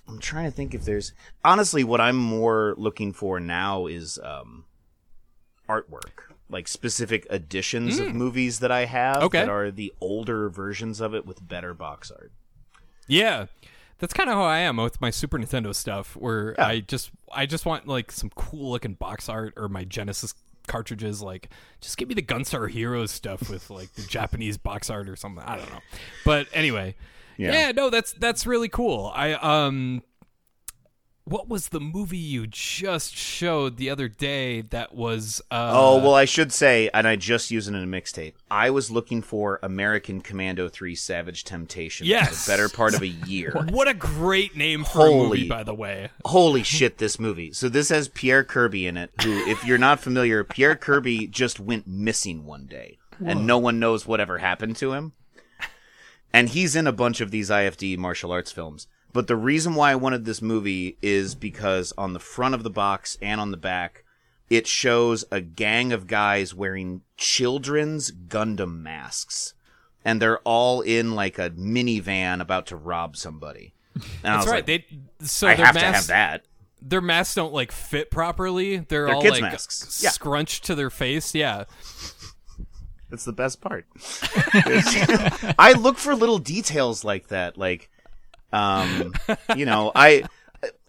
[0.06, 1.12] I'm trying to think if there's,
[1.42, 4.66] honestly, what I'm more looking for now is, um,
[5.68, 6.31] artwork.
[6.52, 9.40] Like specific editions of movies that I have Okay.
[9.40, 12.30] that are the older versions of it with better box art.
[13.08, 13.46] Yeah.
[13.98, 16.66] That's kind of how I am with my Super Nintendo stuff, where Yeah.
[16.66, 20.34] I just I just want like some cool looking box art or my Genesis
[20.66, 21.22] cartridges.
[21.22, 21.48] Like,
[21.80, 25.42] just give me the Gunstar Heroes stuff with like the Japanese box art or something.
[25.44, 25.80] I don't know,
[26.24, 26.96] but anyway,
[27.38, 27.52] Yeah.
[27.52, 27.72] yeah.
[27.72, 29.10] no, that's that's really cool.
[29.14, 30.02] I um,
[31.24, 34.60] what was the movie you just showed the other day?
[34.62, 37.86] That was uh, Oh, well, I should say, and I just use it in a
[37.86, 38.34] mixtape.
[38.50, 42.28] I was looking for American Commando 3 Savage Temptation Yes.
[42.28, 43.52] for the better part of a year.
[43.70, 46.08] what a great name for a Holy- movie, by the way.
[46.24, 47.52] Holy shit, this movie.
[47.52, 51.60] So this has Pierre Kirby in it, who, if you're not familiar, Pierre Kirby just
[51.60, 55.12] went missing one day, and no one knows whatever happened to him.
[56.34, 58.86] And he's in a bunch of these IFD martial arts films.
[59.12, 62.70] But the reason why I wanted this movie is because on the front of the
[62.70, 64.04] box and on the back,
[64.48, 69.54] it shows a gang of guys wearing children's Gundam masks.
[70.04, 73.74] And they're all in like a minivan about to rob somebody.
[73.94, 74.68] And I That's was right.
[74.68, 76.46] like, they so I have to have that.
[76.80, 78.78] their masks don't like fit properly.
[78.78, 80.00] They're, They're all kids' like masks.
[80.02, 80.10] Yeah.
[80.10, 81.34] scrunched to their face.
[81.34, 81.64] Yeah.
[83.10, 83.86] That's the best part.
[85.58, 87.58] I look for little details like that.
[87.58, 87.90] Like,
[88.52, 89.12] um,
[89.56, 90.24] you know, I,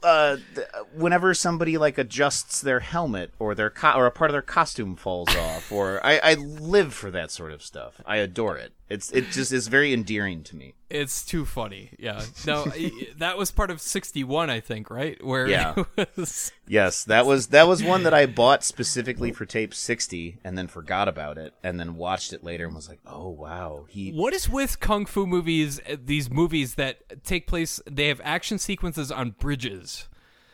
[0.03, 4.33] uh, th- whenever somebody like adjusts their helmet or their co- or a part of
[4.33, 8.01] their costume falls off, or I, I live for that sort of stuff.
[8.05, 8.73] I adore it.
[8.89, 10.75] It's it just is very endearing to me.
[10.89, 11.89] It's too funny.
[11.97, 12.21] Yeah.
[12.45, 12.65] No,
[13.17, 15.23] that was part of 61, I think, right?
[15.23, 15.73] Where Yeah.
[15.97, 20.37] it was Yes, that was that was one that I bought specifically for tape sixty,
[20.43, 23.85] and then forgot about it, and then watched it later and was like, oh wow,
[23.89, 28.21] he What is with kung fu movies, uh, these movies that take place they have
[28.23, 29.92] action sequences on bridges.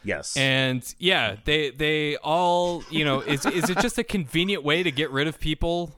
[0.04, 0.36] Yes.
[0.38, 4.92] And yeah, they they all, you know, is is it just a convenient way to
[4.92, 5.96] get rid of people?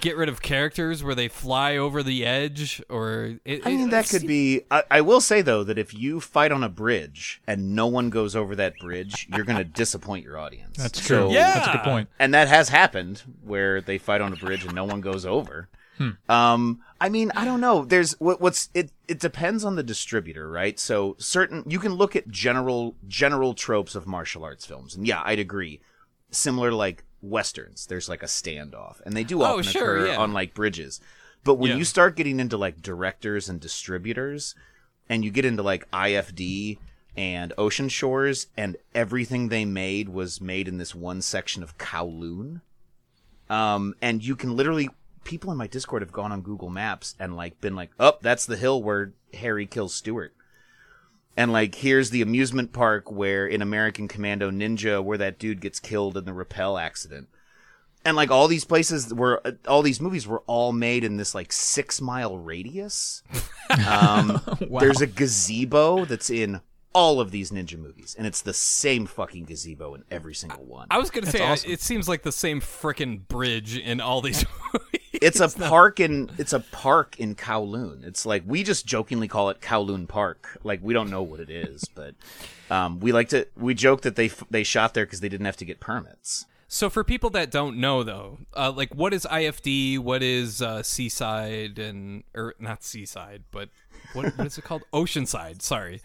[0.00, 4.08] Get rid of characters where they fly over the edge, or it, I mean, that
[4.08, 4.62] could be.
[4.70, 8.08] I, I will say though that if you fight on a bridge and no one
[8.08, 10.78] goes over that bridge, you're going to disappoint your audience.
[10.78, 11.32] That's So- true.
[11.34, 11.52] Yeah.
[11.54, 12.08] That's a good point.
[12.18, 15.68] and that has happened where they fight on a bridge and no one goes over.
[16.28, 17.84] Um, I mean, I don't know.
[17.84, 18.90] There's what, what's it.
[19.08, 20.78] It depends on the distributor, right?
[20.78, 25.22] So certain you can look at general general tropes of martial arts films, and yeah,
[25.24, 25.80] I'd agree.
[26.30, 30.06] Similar to like westerns, there's like a standoff, and they do Oh, often sure, occur
[30.12, 30.16] yeah.
[30.18, 31.00] on like bridges.
[31.44, 31.76] But when Yeah.
[31.76, 34.54] you start getting into like directors and distributors,
[35.08, 36.78] and you get into like IFD
[37.16, 42.62] and Ocean Shores, and everything they made was made in this one section of Kowloon.
[43.50, 44.88] Um, and you can literally,
[45.24, 48.46] people in my Discord have gone on Google Maps and like been like, oh, that's
[48.46, 50.34] the hill where Harry kills Stewart.
[51.36, 55.80] And like, here's the amusement park where in American Commando Ninja, where that dude gets
[55.80, 57.28] killed in the rappel accident.
[58.04, 61.52] and like all these places were all these movies were all made in this like
[61.52, 63.22] six mile radius.
[63.88, 64.38] Um,
[64.70, 66.60] There's a gazebo that's in
[66.94, 70.86] all of these ninja movies, and it's the same fucking gazebo in every single one.
[70.90, 71.70] I was gonna say awesome.
[71.70, 75.00] It seems like the same frickin' bridge in all these movies.
[75.12, 78.04] it's a park in it's a park in Kowloon.
[78.04, 80.58] It's like we just jokingly call it Kowloon Park.
[80.64, 82.14] Like we don't know what it is, but
[82.70, 85.56] um, we like to we joke that they they shot there because they didn't have
[85.58, 86.46] to get permits.
[86.68, 89.98] So for people that don't know though, uh, like what is IFD?
[89.98, 93.68] What is uh, Seaside and or not Seaside, but
[94.14, 94.82] what, what is it called?
[94.92, 95.60] Oceanside.
[95.60, 96.00] Sorry.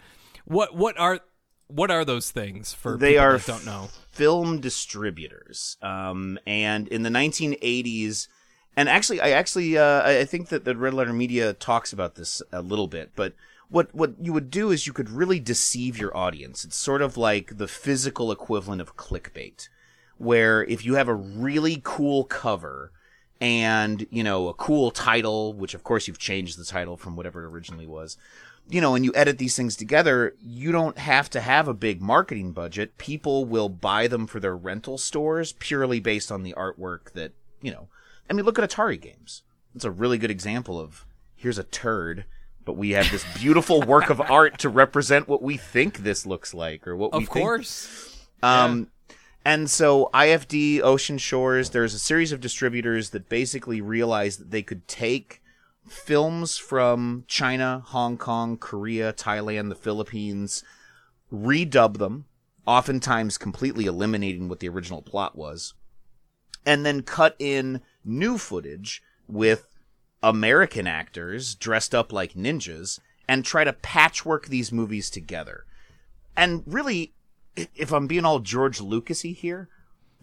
[0.48, 1.20] What what are
[1.68, 3.88] what are those things for They people are that don't know?
[4.10, 5.76] film distributors.
[5.82, 8.26] Um, and in the 1980s,
[8.74, 12.14] and actually, I actually uh, I I think that the Red Letter Media talks about
[12.16, 13.34] this a little bit, but.
[13.70, 16.64] What what you would do is you could really deceive your audience.
[16.64, 19.68] It's sort of like the physical equivalent of clickbait,
[20.16, 22.92] where if you have a really cool cover
[23.42, 27.44] and you know a cool title, which of course you've changed the title from whatever
[27.44, 28.16] it originally was,
[28.70, 32.02] you know, and you edit these things together, you don't have to have a big
[32.02, 32.98] marketing budget.
[32.98, 37.70] People will buy them for their rental stores purely based on the artwork that, you
[37.70, 37.88] know,
[38.28, 39.42] I mean, look at Atari games.
[39.74, 42.26] It's a really good example of here's a turd,
[42.64, 46.52] but we have this beautiful work of art to represent what we think this looks
[46.52, 48.26] like or what we Of course.
[48.42, 48.88] um,
[49.44, 54.62] and so IFD, Ocean Shores, there's a series of distributors that basically realized that they
[54.62, 55.40] could take
[55.90, 60.62] films from China, Hong Kong, Korea, Thailand, the Philippines,
[61.32, 62.26] redub them,
[62.66, 65.74] oftentimes completely eliminating what the original plot was,
[66.66, 69.66] and then cut in new footage with
[70.22, 75.64] American actors dressed up like ninjas and try to patchwork these movies together.
[76.36, 77.14] And really,
[77.74, 79.68] if I'm being all George Lucasy here,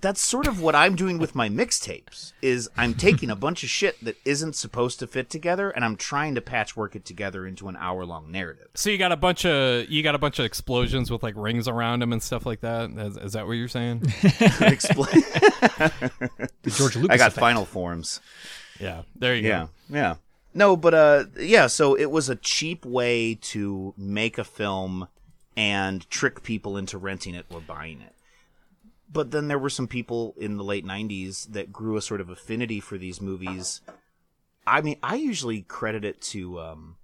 [0.01, 2.33] that's sort of what I'm doing with my mixtapes.
[2.41, 5.95] Is I'm taking a bunch of shit that isn't supposed to fit together, and I'm
[5.95, 8.67] trying to patchwork it together into an hour long narrative.
[8.75, 11.67] So you got a bunch of you got a bunch of explosions with like rings
[11.67, 12.91] around them and stuff like that.
[12.91, 14.01] Is, is that what you're saying?
[14.61, 15.23] Explain.
[16.63, 17.39] The George Lucas I got effect.
[17.39, 18.19] final forms.
[18.79, 19.03] yeah.
[19.15, 19.95] There you Yeah, go.
[19.95, 20.15] yeah.
[20.53, 21.67] No, but uh, yeah.
[21.67, 25.07] So it was a cheap way to make a film
[25.57, 28.13] and trick people into renting it or buying it.
[29.11, 32.29] But then there were some people in the late '90s that grew a sort of
[32.29, 33.81] affinity for these movies.
[34.67, 36.95] I mean, I usually credit it to um,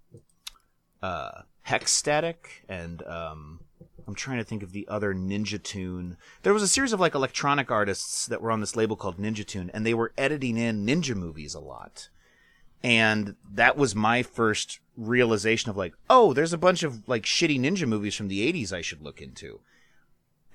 [1.01, 2.35] uh, Hexstatic
[2.67, 3.59] and um,
[4.07, 6.17] I'm trying to think of the other Ninja Tune.
[6.43, 9.45] There was a series of like electronic artists that were on this label called Ninja
[9.45, 12.09] Tune, and they were editing in ninja movies a lot.
[12.83, 17.59] And that was my first realization of like, oh, there's a bunch of like shitty
[17.59, 19.61] ninja movies from the 80s I should look into.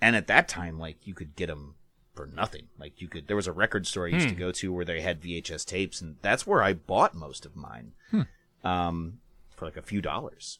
[0.01, 1.75] And at that time, like you could get them
[2.15, 2.69] for nothing.
[2.79, 5.01] Like you could, there was a record store I used to go to where they
[5.01, 7.93] had VHS tapes, and that's where I bought most of mine.
[8.65, 9.21] Um,
[9.55, 10.59] for like a few dollars.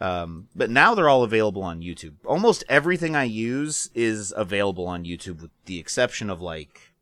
[0.00, 2.14] Um, but now they're all available on YouTube.
[2.26, 6.92] Almost everything I use is available on YouTube, with the exception of like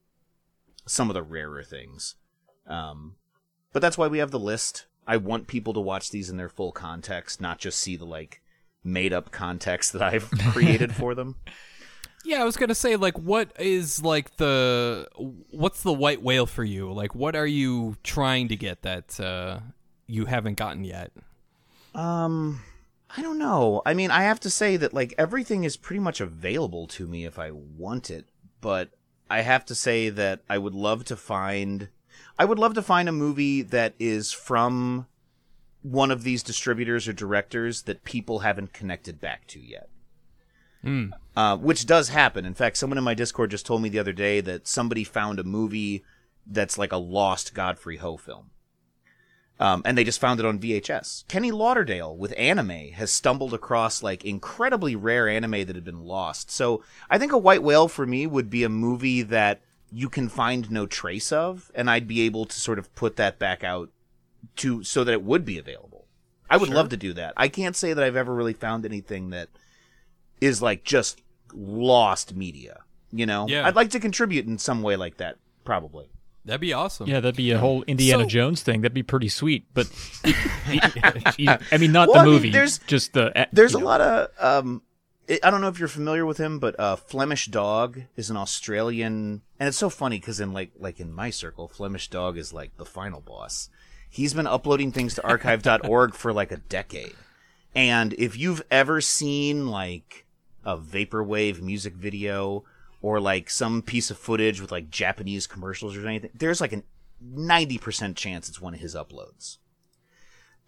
[0.87, 2.17] some of the rarer things.
[2.67, 3.17] Um,
[3.73, 4.87] but that's why we have the list.
[5.07, 8.42] I want people to watch these in their full context, not just see the like
[8.85, 11.37] made up context that I've created for them.
[12.25, 15.09] Yeah, I was gonna say like, what is like the
[15.51, 16.93] what's the white whale for you?
[16.93, 19.61] Like, what are you trying to get that uh,
[20.07, 21.11] you haven't gotten yet?
[21.95, 22.61] Um,
[23.17, 23.83] I don't know.
[23.85, 27.25] I mean, I have to say that like everything is pretty much available to me
[27.25, 28.27] if I want it,
[28.61, 28.91] but
[29.29, 31.89] I have to say that I would love to find
[32.39, 35.07] I would love to find a movie that is from
[35.83, 39.89] one of these distributors or directors that people haven't connected back to yet.
[41.37, 42.45] Uh, which does happen.
[42.45, 45.39] In fact, someone in my Discord just told me the other day that somebody found
[45.39, 46.05] a movie
[46.47, 48.51] that's like a lost Godfrey Ho film.
[49.61, 51.29] Um, and they just found it on VHS.
[51.29, 56.51] Kenny Lauderdale with anime has stumbled across like incredibly rare anime that had been lost.
[56.51, 59.61] So I think a white whale for me would be a movie that
[59.93, 63.39] you can find no trace of, and I'd be able to sort of put that
[63.39, 63.91] back out
[64.57, 66.07] to so that it would be available.
[66.51, 67.33] I would love to do that.
[67.37, 69.49] I can't say that I've ever really found anything that
[70.41, 71.23] is like just
[71.55, 72.81] lost media.
[73.11, 73.67] You know, Yeah.
[73.67, 76.11] I'd like to contribute in some way like that, probably.
[76.45, 77.09] That'd be awesome.
[77.09, 78.81] Yeah, that'd be a whole Indiana So- Jones thing.
[78.83, 79.65] That'd be pretty sweet.
[79.73, 79.89] But
[80.25, 82.51] I mean, not Well, the I mean, movie.
[82.51, 83.37] there's- just the.
[83.39, 83.85] uh, There's a know.
[83.87, 84.83] lot of um
[85.29, 88.37] I I don't know if you're familiar with him, but uh, Flemish Dog is an
[88.37, 92.53] Australian, and it's so funny because in like like in my circle, Flemish Dog is
[92.53, 93.71] like the final boss.
[94.13, 97.15] He's been uploading things to archive.org for like a decade,
[97.75, 100.27] and if you've ever seen like
[100.65, 102.65] a vaporwave music video
[103.01, 106.83] or like some piece of footage with like Japanese commercials or anything, there's like a
[107.35, 109.57] 90% chance it's one of his uploads.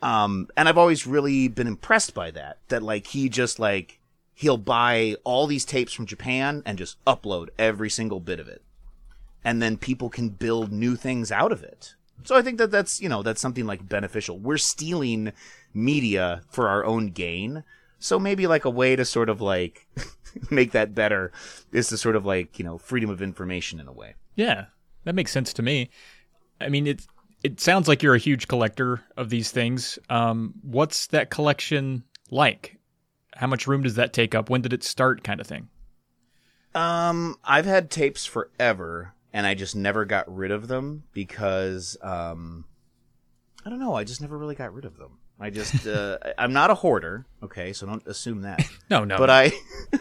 [0.00, 4.00] Um, and I've always really been impressed by that, that like he just like,
[4.34, 8.62] he'll buy all these tapes from Japan and just upload every single bit of it.
[9.44, 11.94] And then people can build new things out of it.
[12.22, 14.38] So I think that that's, you know, that's something like beneficial.
[14.38, 15.32] We're stealing
[15.74, 17.64] media for our own gain.
[17.98, 19.86] So maybe like a way to sort of like
[20.50, 21.32] make that better
[21.72, 24.14] is to sort of like, you know, freedom of information in a way.
[24.36, 24.66] Yeah,
[25.04, 25.90] that makes sense to me.
[26.60, 27.06] I mean, it
[27.42, 29.98] it sounds like you're a huge collector of these things.
[30.08, 32.78] Um, what's that collection like?
[33.34, 34.48] How much room does that take up?
[34.48, 35.22] When did it start?
[35.22, 35.68] Kind of thing.
[36.74, 42.64] Um, I've had tapes forever, and I just never got rid of them because, um,
[43.66, 43.94] I don't know.
[43.94, 45.18] I just never really got rid of them.
[45.40, 47.26] I just, uh, I'm not a hoarder.
[47.42, 48.64] Okay, so don't assume that.
[48.90, 49.16] No, no.
[49.16, 49.50] But I,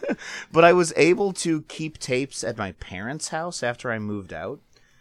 [0.52, 4.60] but I was able to keep tapes at my parents' house after I moved out.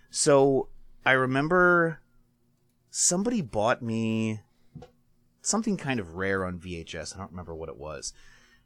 [0.08, 0.68] So
[1.04, 2.00] I remember
[2.90, 4.40] somebody bought me
[5.42, 7.14] something kind of rare on VHS.
[7.14, 8.14] I don't remember what it was.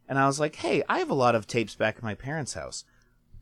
[0.07, 2.53] And I was like, hey, I have a lot of tapes back at my parents'
[2.53, 2.85] house.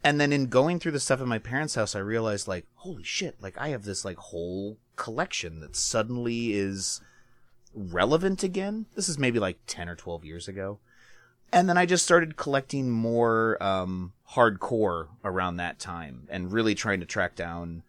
[0.06, 3.02] And then in going through the stuff at my parents' house, I realized, like, holy
[3.02, 7.02] shit, like, I have this, like, whole collection that suddenly is
[7.74, 8.86] relevant again.
[8.94, 10.78] This is maybe like 10 or 12 years ago.
[11.52, 17.00] And then I just started collecting more um, hardcore around that time and really trying
[17.00, 17.82] to track down,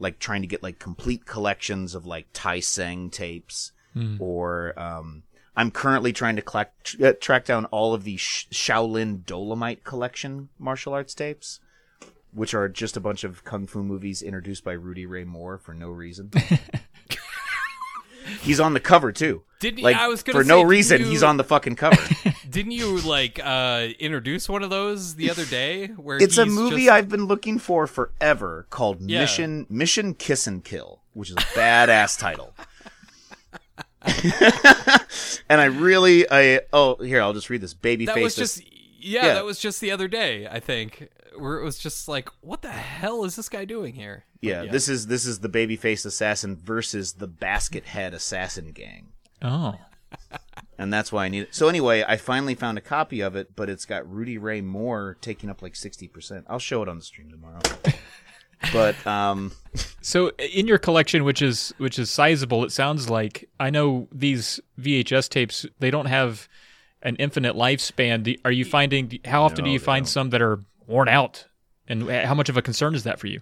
[0.00, 3.70] like, trying to get, like, complete collections of, like, Tai Seng tapes
[4.18, 5.22] or um,
[5.56, 10.48] I'm currently trying to collect, uh, track down all of the Sh- Shaolin Dolomite collection
[10.58, 11.60] martial arts tapes,
[12.32, 15.74] which are just a bunch of kung fu movies introduced by Rudy Ray Moore for
[15.74, 16.30] no reason.
[18.40, 19.42] he's on the cover too.
[19.60, 22.00] Didn't- like I was gonna for say, no reason you- he's on the fucking cover.
[22.48, 25.88] Didn't you like uh introduce one of those the other day?
[25.88, 29.20] Where it's a movie just- I've been looking for forever called Yeah.
[29.20, 32.54] Mission Mission Kiss and Kill, which is a badass title.
[35.52, 38.24] and I really I oh here I'll just read this baby that face.
[38.24, 38.62] was just
[38.98, 39.34] yeah, Yeah.
[39.34, 40.46] that was just the other day.
[40.46, 44.24] I think where it was just like, what the hell is this guy doing here?
[44.40, 49.08] But yeah, this is this is the babyface assassin versus the basket head assassin gang.
[49.42, 49.74] Oh,
[50.78, 51.54] And that's why I need it.
[51.54, 55.16] So anyway, I finally found a copy of it, but it's got Rudy Ray Moore
[55.20, 56.46] taking up like sixty percent.
[56.48, 57.60] I'll show it on the stream tomorrow.
[58.72, 59.52] but um
[60.00, 64.60] so in your collection, which is which is sizable, it sounds like I know these
[64.80, 65.66] VHS tapes.
[65.78, 66.48] They don't have
[67.02, 68.38] an infinite lifespan.
[68.44, 69.20] Are you finding?
[69.24, 70.10] How often do you find don't.
[70.10, 71.46] some that are worn out?
[71.88, 73.40] And how much of a concern is that for you?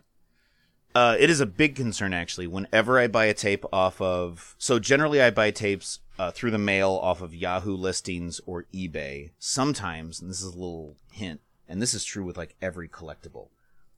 [0.95, 2.47] Uh, it is a big concern actually.
[2.47, 6.59] Whenever I buy a tape off of, so generally I buy tapes uh, through the
[6.59, 9.31] mail off of Yahoo listings or eBay.
[9.39, 13.49] Sometimes, and this is a little hint, and this is true with like every collectible,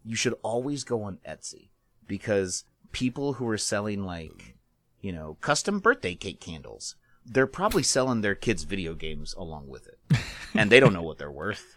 [0.04, 1.68] you should always go on Etsy
[2.06, 4.56] because people who are selling like,
[5.00, 9.86] you know, custom birthday cake candles, they're probably selling their kids video games along with
[9.86, 9.98] it,
[10.54, 11.76] and they don't know what they're worth.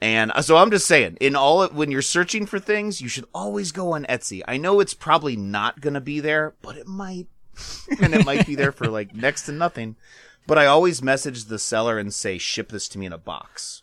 [0.00, 3.26] And uh, so I'm just saying, in all when you're searching for things, you should
[3.32, 4.42] always go on Etsy.
[4.48, 7.28] I know it's probably not going to be there, but it might.
[8.00, 9.94] and it might be there for like next to nothing.
[10.46, 13.82] But I always message the seller and say, "Ship this to me in a box."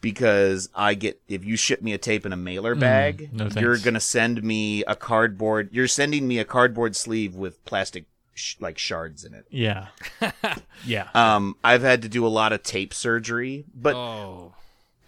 [0.00, 3.78] Because I get if you ship me a tape in a mailer bag, no you're
[3.78, 5.70] going to send me a cardboard.
[5.72, 9.46] You're sending me a cardboard sleeve with plastic sh- like shards in it.
[9.50, 9.88] Yeah,
[10.86, 11.08] yeah.
[11.14, 14.54] Um, I've had to do a lot of tape surgery, but Oh,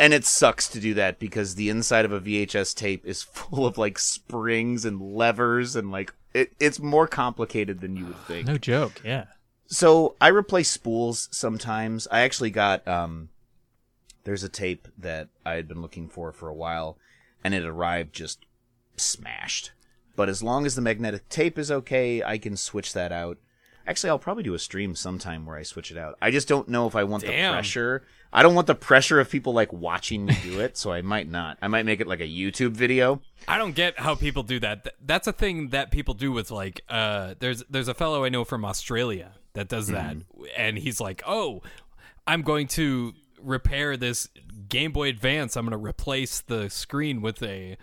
[0.01, 3.67] and it sucks to do that because the inside of a VHS tape is full
[3.67, 8.47] of like springs and levers and like it, it's more complicated than you would think.
[8.49, 9.01] no joke.
[9.05, 9.27] Yeah.
[9.69, 12.09] So I replace spools sometimes.
[12.11, 13.29] I actually got um
[14.25, 16.99] there's a tape that I had been looking for for a while
[17.43, 18.45] and it arrived just
[18.97, 19.73] smashed.
[20.17, 23.39] But as long as the magnetic tape is okay, I can switch that out.
[23.87, 26.17] Actually, I'll probably do a stream sometime where I switch it out.
[26.21, 28.05] I just don't know if I want the pressure.
[28.33, 31.29] I don't want the pressure of people like watching me do it, so I might
[31.29, 31.59] not.
[31.63, 33.21] I might make it like a YouTube video.
[33.49, 34.87] I don't get how people do that.
[35.05, 38.45] That's a thing that people do with like uh there's there's a fellow I know
[38.45, 40.17] from Australia that does that
[40.57, 41.63] and he's like, "Oh,
[42.27, 44.29] I'm going to repair this
[44.69, 45.57] Game Boy Advance.
[45.57, 47.77] I'm going to replace the screen with a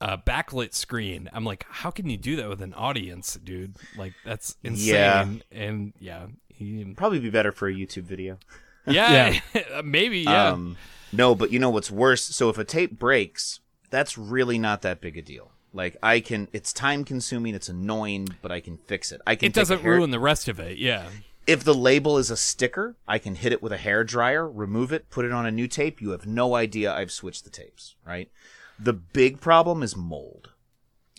[0.00, 3.76] a backlit screen." I'm like, "How can you do that with an audience, dude?
[3.96, 5.26] Like that's insane." Yeah.
[5.50, 8.38] And yeah, he Probably be better for a YouTube video.
[8.88, 9.40] Yeah,
[9.84, 10.50] maybe yeah.
[10.50, 10.76] Um,
[11.12, 12.22] no, but you know what's worse?
[12.22, 13.58] So if a tape breaks,
[13.90, 15.50] that's really not that big a deal.
[15.72, 19.20] Like I can, it's time consuming, it's annoying, but I can fix it.
[19.26, 19.48] I can.
[19.48, 20.78] it doesn't hair- ruin the rest of it.
[20.78, 21.08] Yeah.
[21.46, 24.92] If the label is a sticker, I can hit it with a hair dryer, remove
[24.92, 26.00] it, put it on a new tape.
[26.00, 28.30] You have no idea I've switched the tapes, right?
[28.78, 30.50] The big problem is mold.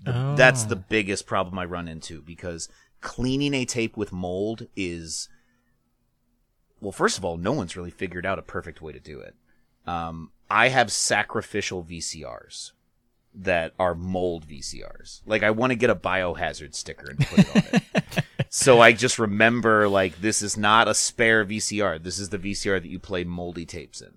[0.03, 2.69] The- That's the biggest problem I run into because
[3.01, 5.29] cleaning a tape with mold is,
[6.81, 9.35] well, first of all, no one's really figured out a perfect way to do it.
[9.87, 12.71] Um, I have sacrificial VCRs
[13.33, 15.21] that are mold VCRs.
[15.25, 18.23] Like I want to get a biohazard sticker and put it on it.
[18.57, 22.01] so I just remember like this is not a spare VCR.
[22.01, 24.13] This is the VCR that you play moldy tapes in.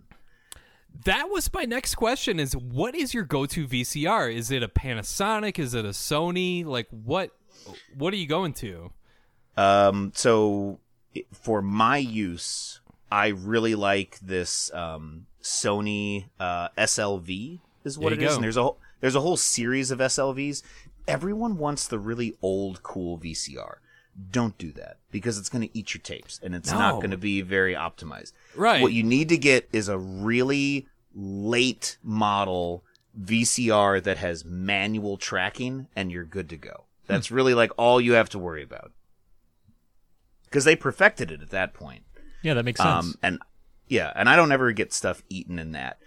[1.05, 4.35] That was my next question is what is your go-to VCR?
[4.35, 5.59] Is it a Panasonic?
[5.59, 6.65] Is it a Sony?
[6.65, 7.33] Like what
[7.95, 8.91] what are you going to?
[9.59, 10.81] Um, so
[11.33, 12.81] for my use,
[13.13, 18.31] I really like this um, Sony uh, SLV is what it is.
[18.31, 18.35] go.
[18.37, 20.63] And there's a whole, there's a whole series of SLVs.
[21.07, 23.75] Everyone wants the really old, cool VCR.
[24.31, 27.17] Don't do that because it's going to eat your tapes and it's not going to
[27.17, 28.33] be very optimized.
[28.55, 28.83] Right.
[28.83, 32.85] What you need to get is a really late model
[33.19, 36.85] VCR that has manual tracking and you're good to go.
[37.07, 38.93] That's really like all you have to worry about.
[40.45, 42.05] Because they perfected it at that point.
[42.43, 43.07] Yeah, that makes sense.
[43.07, 43.39] Um, and
[43.89, 45.99] yeah, and I don't ever get stuff eaten in that.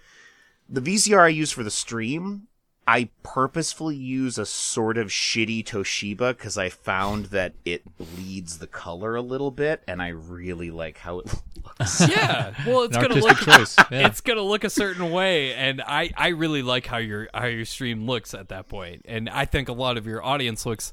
[0.68, 2.48] The VCR I use for the stream,
[2.86, 8.66] I purposefully use a sort of shitty Toshiba because I found that it bleeds the
[8.66, 11.26] color a little bit, and I really like how it
[11.64, 12.08] looks.
[12.08, 12.52] Yeah.
[12.66, 13.76] Well, it's going to look choice.
[13.90, 14.06] Yeah.
[14.06, 17.46] it's going to look a certain way and I I really like how your how
[17.46, 18.66] your stream looks at that.
[19.06, 20.92] And I think a lot of your audience looks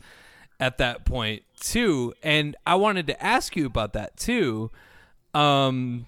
[0.60, 2.14] at that point too.
[2.24, 4.72] And I wanted to ask you about that too.
[5.34, 6.06] Um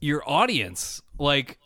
[0.00, 1.58] your audience like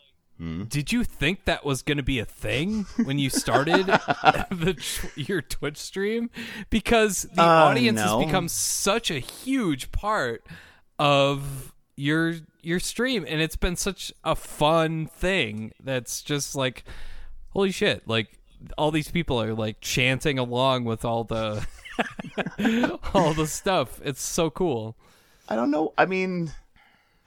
[0.67, 4.75] did you think that was going to be a thing when you started the
[5.15, 6.29] your Twitch stream?
[6.69, 8.17] Because the Uh, audience no.
[8.19, 10.45] has become such a huge part
[10.99, 15.71] of your your stream, and it's been such a fun thing.
[15.81, 16.83] That's just like,
[17.51, 18.07] holy shit!
[18.07, 18.37] Like
[18.77, 21.65] all these people are like chanting along with all the
[23.13, 24.01] all the stuff.
[24.03, 24.97] It's so cool.
[25.47, 25.93] I don't know.
[25.97, 26.51] I mean,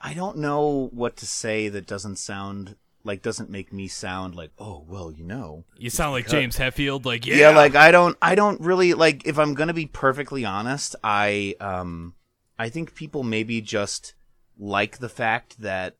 [0.01, 2.75] I don't know what to say that doesn't sound
[3.09, 7.05] like doesn't make me sound like oh well you know You sound like James Hetfield.
[7.05, 7.49] Like yeah, yeah.
[7.49, 12.13] like i don't i don't really like if i'm gonna be perfectly honest i um
[12.59, 14.13] i think people maybe just
[14.59, 15.95] like the fact that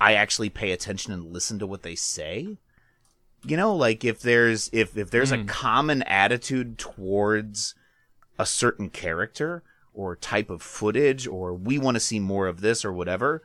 [0.00, 2.58] i actually pay attention and listen to what they say
[3.44, 7.76] you know like if there's if if there's a common attitude towards
[8.36, 9.62] a certain character
[9.94, 13.42] or type of footage or we want to see more of this or whatever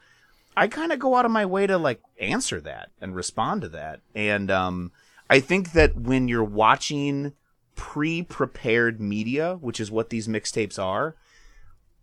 [0.58, 3.70] I kind of go out of my way to like answer that and respond to
[3.70, 4.00] that.
[4.16, 4.92] And um,
[5.30, 7.34] I think that when you're watching
[7.76, 11.16] pre-prepared media, which is what these mixtapes are,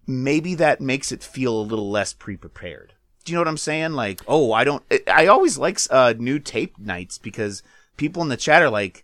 [0.06, 2.94] maybe that makes it feel a little less pre-prepared.
[3.24, 3.94] Do you know what I'm saying?
[3.94, 4.84] Like, oh, I don't.
[5.08, 7.62] I always like uh, new tape nights because
[7.96, 9.02] people in the chat are like,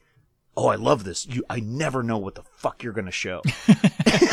[0.57, 1.27] "Oh, I love this.
[1.27, 3.41] You, I never know what the fuck you're gonna show."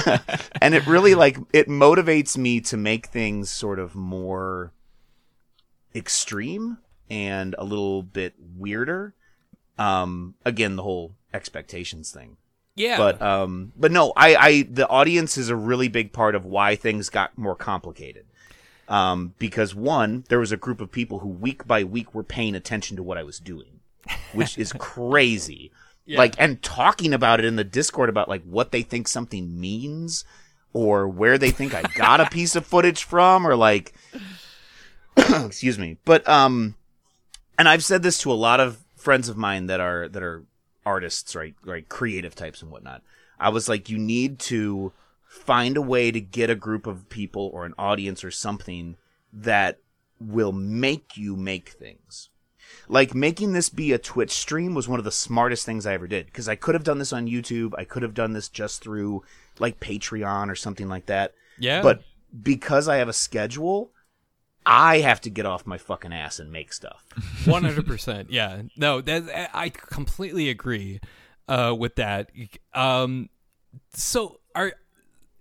[0.62, 4.74] and it really like it motivates me to make things sort of more
[5.96, 6.78] extreme
[7.10, 9.14] and a little bit weirder.
[9.78, 12.38] Um, again, the whole expectations thing.
[12.76, 12.98] yeah.
[12.98, 16.76] But um, but no, I, I the audience is a really big part of why
[16.76, 18.26] things got more complicated.
[18.90, 22.56] Um, because one, there was a group of people who week by week were paying
[22.56, 23.82] attention to what I was doing,
[24.32, 25.72] which is crazy.
[26.10, 30.24] Like and talking about it in the Discord about like what they think something means
[30.72, 33.94] or where they think I got a piece of footage from or like
[35.46, 35.98] excuse me.
[36.06, 36.76] But um
[37.58, 40.44] and I've said this to a lot of friends of mine that are that are
[40.86, 43.02] artists, right, right, creative types and whatnot.
[43.40, 44.94] I was like, you need to
[45.28, 48.96] find a way to get a group of people or an audience or something
[49.32, 49.80] that
[50.20, 52.30] will make you make things.
[52.88, 56.08] Like making this be a Twitch stream was one of the smartest things I ever
[56.08, 57.74] did because I could have done this on YouTube.
[57.78, 59.24] I could have done this just through
[59.60, 61.34] like Patreon or something like that.
[61.60, 61.82] yeah.
[61.82, 62.02] But
[62.42, 63.92] because I have a schedule,
[64.70, 67.04] I have to get off my fucking ass and make stuff.
[67.46, 68.30] One hundred percent.
[68.32, 68.64] Yeah.
[68.76, 71.00] No, that I completely agree
[71.48, 72.32] uh, with that.
[72.74, 73.30] Um,
[73.94, 74.74] so are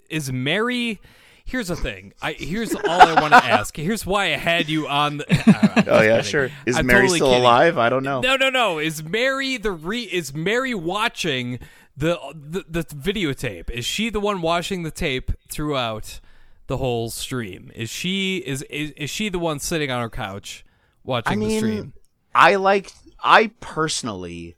[0.08, 1.00] is Mary?
[1.44, 2.12] Here's the thing.
[2.22, 3.76] I here's all I want to ask.
[3.76, 5.18] Here's why I had you on.
[5.18, 5.26] The,
[5.76, 6.22] I'm Oh yeah, kidding.
[6.24, 6.50] sure.
[6.64, 7.42] Is I'm Mary totally still kidding.
[7.42, 7.78] alive?
[7.78, 8.20] I don't know.
[8.20, 8.78] No, no, no.
[8.78, 10.02] Is Mary the re?
[10.02, 11.58] Is Mary watching
[11.96, 13.70] the, the the videotape?
[13.70, 16.20] Is she the one watching the tape throughout
[16.66, 17.70] the whole stream?
[17.74, 20.64] Is she is is, is she the one sitting on her couch
[21.04, 21.92] watching I the stream?
[22.34, 22.92] I like.
[23.22, 24.56] I personally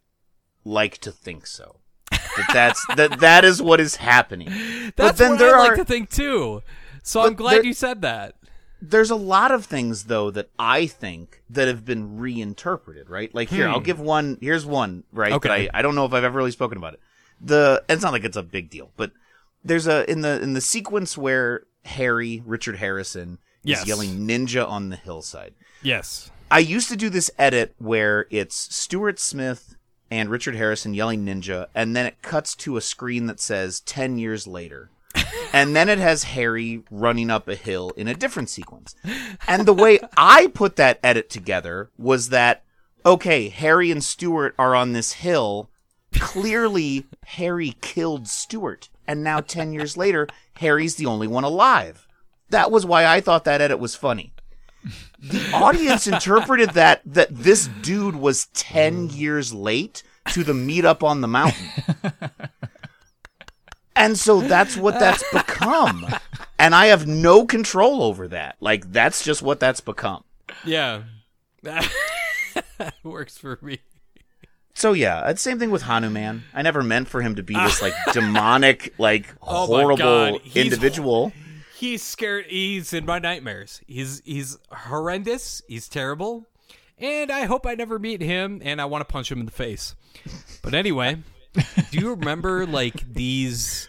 [0.65, 1.77] like to think so.
[2.11, 4.49] That that's that that is what is happening.
[4.49, 6.63] That's but then what there I are like to think too.
[7.03, 8.35] So I'm glad there- you said that.
[8.81, 13.35] There's a lot of things though that I think that have been reinterpreted, right?
[13.35, 14.39] Like here, I'll give one.
[14.41, 15.31] Here's one, right?
[15.33, 15.37] Hmm.
[15.37, 15.69] Okay.
[15.73, 17.01] I, I don't know if I've ever really spoken about it.
[17.41, 19.11] The it's not like it's a big deal, but
[19.65, 23.83] there's a in the in the sequence where Harry Richard Harrison Yes.
[23.83, 25.55] is yelling ninja on the hillside.
[25.83, 26.31] Yes.
[26.51, 29.75] I used to do this edit where it's Stuart Smith
[30.11, 34.19] and Richard Harrison yelling ninja, and then it cuts to a screen that says 10
[34.19, 34.91] years later.
[35.53, 38.95] and then it has Harry running up a hill in a different sequence.
[39.47, 42.63] And the way I put that edit together was that,
[43.05, 45.69] okay, Harry and Stuart are on this hill.
[46.15, 48.89] Clearly, Harry killed Stuart.
[49.07, 50.29] And now, 10 years later,
[50.59, 52.07] Harry's the only one alive.
[52.51, 54.33] That was why I thought that edit was funny
[55.21, 60.03] the audience interpreted that that this dude was 10 years late
[60.33, 61.69] to the meetup on the mountain.
[63.99, 66.07] And so that's what that's become.
[66.57, 68.55] And I have no control over that.
[68.61, 70.23] Like that's just what that's become.
[70.65, 71.03] Yeah.
[72.79, 73.81] That works for me.
[74.79, 76.45] So yeah, it's same thing with Hanuman.
[76.55, 81.33] I never meant for him to be this like demonic, like Oh horrible individual.
[81.75, 82.47] He's scared.
[82.47, 83.81] He's in my nightmares.
[83.89, 85.63] He's he's horrendous.
[85.67, 86.47] He's terrible.
[86.97, 88.61] And I hope I never meet him.
[88.65, 89.97] And I want to punch him in the face.
[90.63, 91.25] But anyway,
[91.91, 93.89] do you remember like these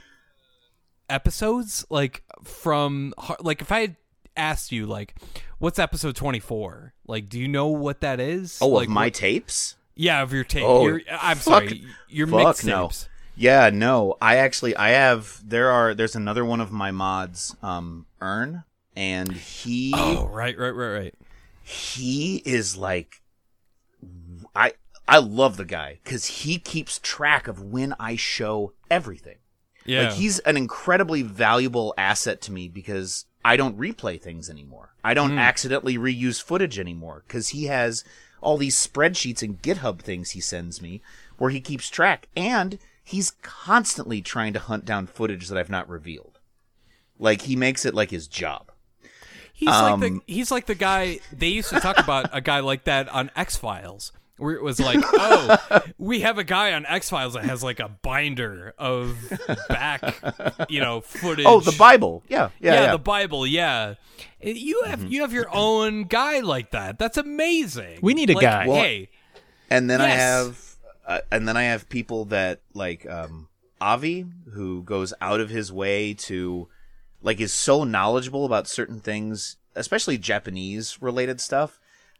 [1.08, 1.86] episodes?
[1.92, 3.96] Like from like if I had
[4.36, 5.14] asked you like,
[5.60, 6.96] what's episode twenty four?
[7.06, 8.58] Like, do you know what that is?
[8.60, 9.76] Oh, like, of my what- tapes?
[10.00, 10.64] Yeah, of your tape.
[10.66, 12.90] Oh, your, I'm fuck- sorry, your Fuck no.
[13.36, 14.16] Yeah, no.
[14.22, 18.64] I actually I have there are there's another one of my mods, um, Earn,
[18.96, 21.16] and he Oh, right, right, right, right.
[21.64, 23.22] he is like
[24.56, 24.74] I
[25.08, 29.38] I love the guy because he keeps track of when I show everything.
[29.86, 34.94] Yeah, Like he's an incredibly valuable asset to me because I don't replay things anymore.
[35.04, 35.40] I don't Hmm.
[35.40, 38.04] accidentally reuse footage anymore because he has
[38.42, 41.02] all these spreadsheets and GitHub things he sends me
[41.38, 45.90] where he keeps track and he's constantly trying to hunt down footage that I've not
[45.90, 46.40] revealed.
[47.18, 48.72] Like he makes it like his job.
[49.54, 52.60] He's like Um, the he's like the guy they used to talk about a guy
[52.62, 56.86] like that on X Files, where it was like, oh, we have a guy on
[56.86, 59.18] X Files that has like a binder of
[59.68, 60.16] back,
[60.70, 61.46] you know, footage.
[61.48, 62.24] Oh, the Bible.
[62.30, 62.92] Yeah, yeah, yeah, yeah.
[62.94, 63.96] the Bible, yeah.
[64.42, 65.08] You have Mm-hmm.
[65.10, 66.98] you have your own guy like that.
[67.00, 68.00] That's amazing.
[68.02, 68.68] We need a Like, guy.
[68.68, 69.10] Well- hey,
[69.70, 70.76] and then I have,
[71.06, 73.48] uh, and then I have people that like um,
[73.80, 76.68] Avi, who goes out of his way to,
[77.22, 81.79] like, is so knowledgeable about certain things, especially Japanese related stuff,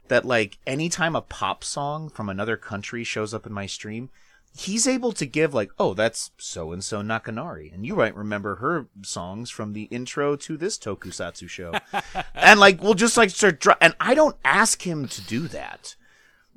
[0.10, 4.10] that like anytime a pop song from another country shows up in my stream.
[4.58, 8.56] He's able to give like, oh, that's so and so Nakanari, and you might remember
[8.56, 11.74] her songs from the intro to this tokusatsu show,
[12.34, 13.60] and like we'll just like start.
[13.60, 15.96] Dro- and I don't ask him to do that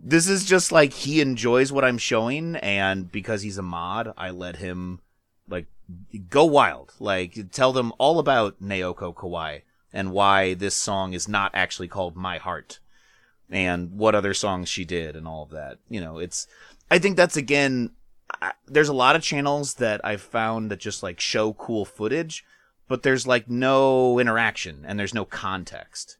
[0.02, 4.30] this is just like he enjoys what I'm showing, and because he's a mod, I
[4.30, 5.00] let him
[5.48, 5.66] like
[6.28, 11.52] go wild, like tell them all about Naoko Kawai and why this song is not
[11.54, 12.80] actually called My Heart,
[13.52, 15.78] and what other songs she did, and all of that.
[15.88, 16.46] You know, it's.
[16.90, 17.90] I think that's again.
[18.40, 22.44] I, there's a lot of channels that I've found that just like show cool footage,
[22.88, 26.16] but there's like no interaction and there's no context.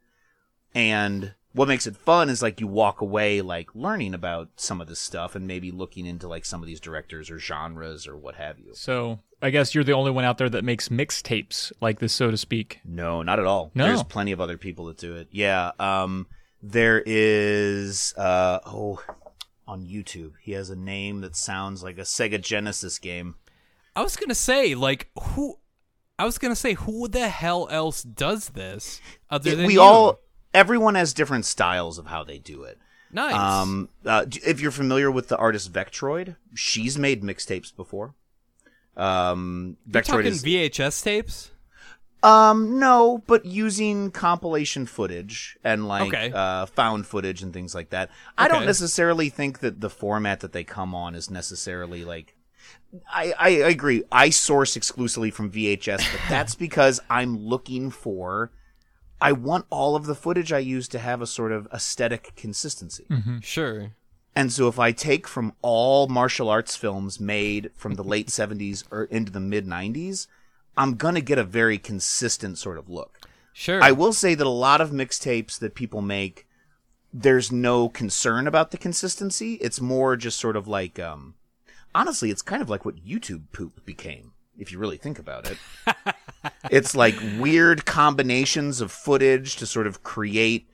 [0.75, 4.89] And what makes it fun is like you walk away like learning about some of
[4.89, 8.37] this stuff and maybe looking into like some of these directors or genres or what
[8.37, 8.73] have you.
[8.75, 12.31] So I guess you're the only one out there that makes mixtapes like this, so
[12.31, 12.81] to speak.
[12.85, 13.71] No, not at all.
[13.75, 13.87] No.
[13.87, 15.29] There's plenty of other people that do it.
[15.31, 15.73] Yeah.
[15.79, 16.27] Um,
[16.63, 19.03] there is, uh, oh,
[19.67, 23.37] on YouTube, he has a name that sounds like a Sega Genesis game.
[23.95, 25.59] I was gonna say like who.
[26.19, 29.81] I was gonna say who the hell else does this other than we you?
[29.81, 30.21] all,
[30.55, 32.79] everyone has different styles of how they do it.
[33.13, 33.35] nice.
[33.35, 38.15] Um, uh, if you're familiar with the artist Vektroid, she's made mixtapes before.
[38.97, 41.51] Um, You're Vektroid talking is VHS tapes.
[42.23, 46.33] Um no, but using compilation footage and like Okay.
[46.33, 48.11] uh, found footage and things like that.
[48.39, 52.37] I don't necessarily think that the format that they come on is necessarily like.
[53.13, 54.05] I, I agree.
[54.13, 58.53] I source exclusively from VHS, but that's because I'm looking for.
[59.21, 63.07] I want all of the footage I use to have a sort of aesthetic consistency.
[63.41, 63.93] Sure.
[64.35, 68.85] And so if I take from all martial arts films made from the late 70s
[68.91, 70.27] or into the mid 90s,
[70.77, 73.19] I'm going to get a very consistent sort of look.
[73.53, 73.83] Sure.
[73.83, 76.47] I will say that a lot of mixtapes that people make,
[77.13, 79.55] there's no concern about the consistency.
[79.55, 81.35] It's more just sort of like, um,
[81.95, 85.59] honestly, it's kind of like what YouTube poop became, if you really think about it.
[86.71, 90.69] it's like weird combinations of footage to sort of create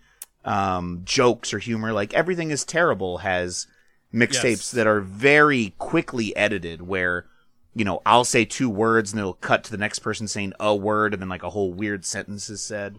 [0.45, 1.93] um, jokes or humor.
[1.93, 3.67] Like everything is terrible has
[4.15, 4.71] mixtapes Yes.
[4.71, 7.27] that are very quickly edited where
[7.75, 10.75] you know i'll say two words and it'll cut to the next person saying a
[10.75, 12.99] word and then like a whole weird sentence is said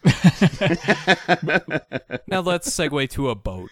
[2.28, 3.70] Now let's segue to a boat.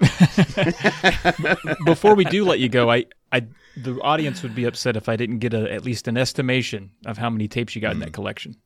[1.84, 3.46] Before we do let you go, I, I,
[3.76, 7.18] the audience would be upset if I didn't get a, at least an estimation of
[7.18, 8.14] how many tapes you got in that hmm.
[8.14, 8.56] collection.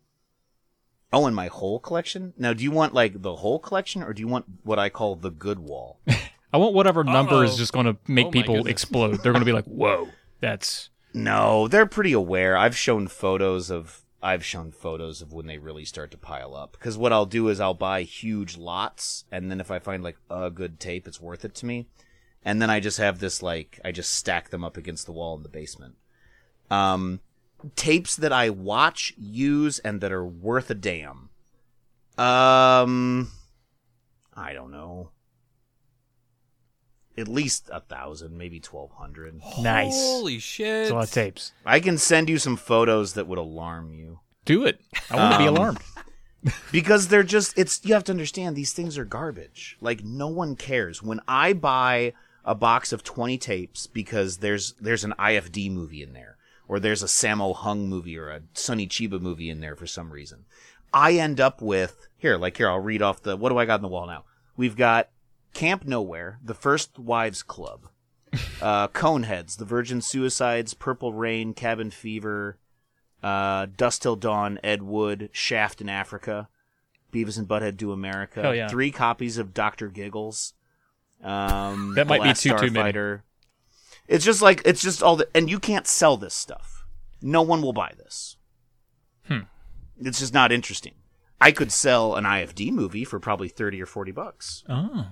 [1.12, 4.20] oh and my whole collection now do you want like the whole collection or do
[4.20, 6.00] you want what i call the good wall
[6.52, 7.58] I want whatever number is Uh-oh.
[7.58, 8.72] just going to make Oh people goodness.
[8.72, 9.22] explode.
[9.22, 10.08] They're going to be like, "Whoa,
[10.40, 15.58] that's." No they're pretty aware i've shown photos of i've shown photos of when they
[15.58, 19.50] really start to pile up because what i'll do is i'll buy huge lots and
[19.50, 21.86] then if i find like a good tape it's worth it to me
[22.44, 25.36] and then I just have this like I just stack them up against the wall
[25.36, 25.94] in the basement.
[26.70, 27.20] Um,
[27.76, 31.28] tapes that I watch, use, and that are worth a damn.
[32.18, 33.30] Um,
[34.34, 35.10] I don't know.
[37.18, 39.40] At least a thousand, maybe twelve hundred.
[39.60, 39.92] Nice.
[39.94, 40.82] Holy shit!
[40.82, 41.52] It's a lot of tapes.
[41.66, 44.80] I can send you some photos that would alarm you Do it.
[45.10, 45.78] I want to be Um, alarmed.
[46.72, 50.56] because they're just it's you have to understand these things are garbage like no one
[50.56, 52.12] cares when i buy
[52.44, 56.36] a box of 20 tapes because there's there's an ifd movie in there
[56.66, 60.10] or there's a sammo hung movie or a sonny chiba movie in there for some
[60.10, 60.44] reason
[60.92, 63.74] i end up with here like here i'll read off the what do i got
[63.74, 64.24] on the wall now
[64.56, 65.10] we've got
[65.52, 67.88] camp nowhere the first wives club
[68.62, 72.58] uh coneheads the virgin suicides purple rain cabin fever
[73.22, 76.48] uh, Dusk Till Dawn, Ed Wood, Shaft in Africa,
[77.12, 78.42] Beavis and Butthead Do America.
[78.42, 78.66] Hell yeah.
[78.66, 80.54] Three copies of Doctor Giggles.
[81.22, 82.92] Um, That might be too- too many.
[82.92, 83.20] Starfighter.
[84.08, 86.84] It's just like it's just all the and you can't sell this stuff.
[87.22, 88.38] No one will buy this.
[89.28, 89.42] Hmm.
[90.00, 90.94] It's just not interesting.
[91.40, 94.64] I could sell an IFD movie for probably thirty or forty bucks.
[94.68, 95.06] Oh.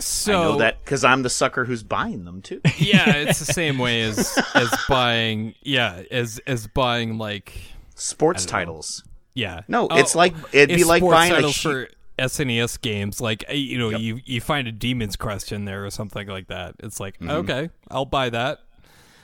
[0.00, 2.60] So I know that because I'm the sucker who's buying them too.
[2.78, 7.52] yeah, it's the same way as as buying yeah as as buying like
[7.94, 8.58] Sports don't know.
[8.58, 9.04] titles.
[9.34, 9.60] yeah.
[9.68, 13.20] No, Oh, it's like it'd be like buying a titles for SNES games.
[13.20, 16.48] Like uh, you know, you you find a Demon's Crest in there or something like
[16.48, 16.74] that.
[16.80, 17.30] It's like Mm-hmm.
[17.30, 18.60] okay, I'll buy that.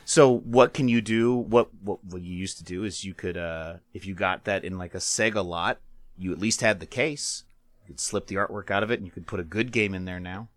[0.05, 1.35] So what can you do?
[1.35, 4.65] What, what what you used to do is you could uh if you got that
[4.65, 5.79] in like a Sega lot,
[6.17, 7.45] you at least had the case.
[7.83, 9.95] You could slip the artwork out of it and you could put a good game
[9.95, 10.49] in there now.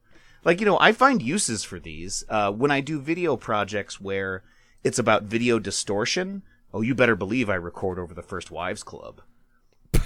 [0.44, 2.24] Like, you know, I find uses for these.
[2.30, 4.44] Uh when I do video projects where
[4.84, 6.44] it's about video distortion,
[6.74, 9.22] oh you better believe I record over the First Wives Club.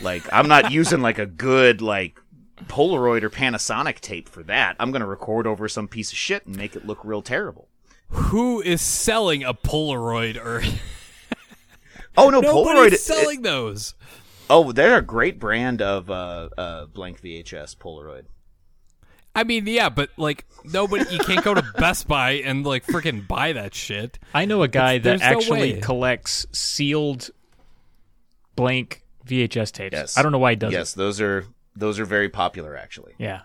[0.02, 2.20] Like I'm not using like a good like
[2.66, 4.76] Polaroid or Panasonic tape for that.
[4.80, 7.68] I'm gonna record over some piece of shit and make it look real terrible.
[8.10, 10.64] Who is selling a Polaroid or
[12.18, 13.96] Oh no, nobody's Polaroid selling those?
[14.50, 18.26] Oh, they're a great brand of uh, uh, blank VHS Polaroid.
[19.36, 23.28] I mean, yeah, but like nobody, you can't go to Best Buy and like freaking
[23.28, 24.20] buy that shit.
[24.34, 27.30] I know a guy that there's no actually collects sealed
[28.56, 29.94] blank VHS tapes.
[29.94, 30.98] Yes, I don't know why he does Yes, it.
[30.98, 31.46] those are
[31.76, 33.42] those are very popular actually, Yeah.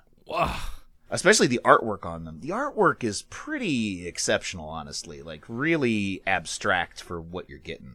[1.11, 2.41] especially the artwork on them.
[2.41, 5.23] The artwork is pretty exceptional, honestly.
[5.23, 7.95] Like really abstract for what you're getting.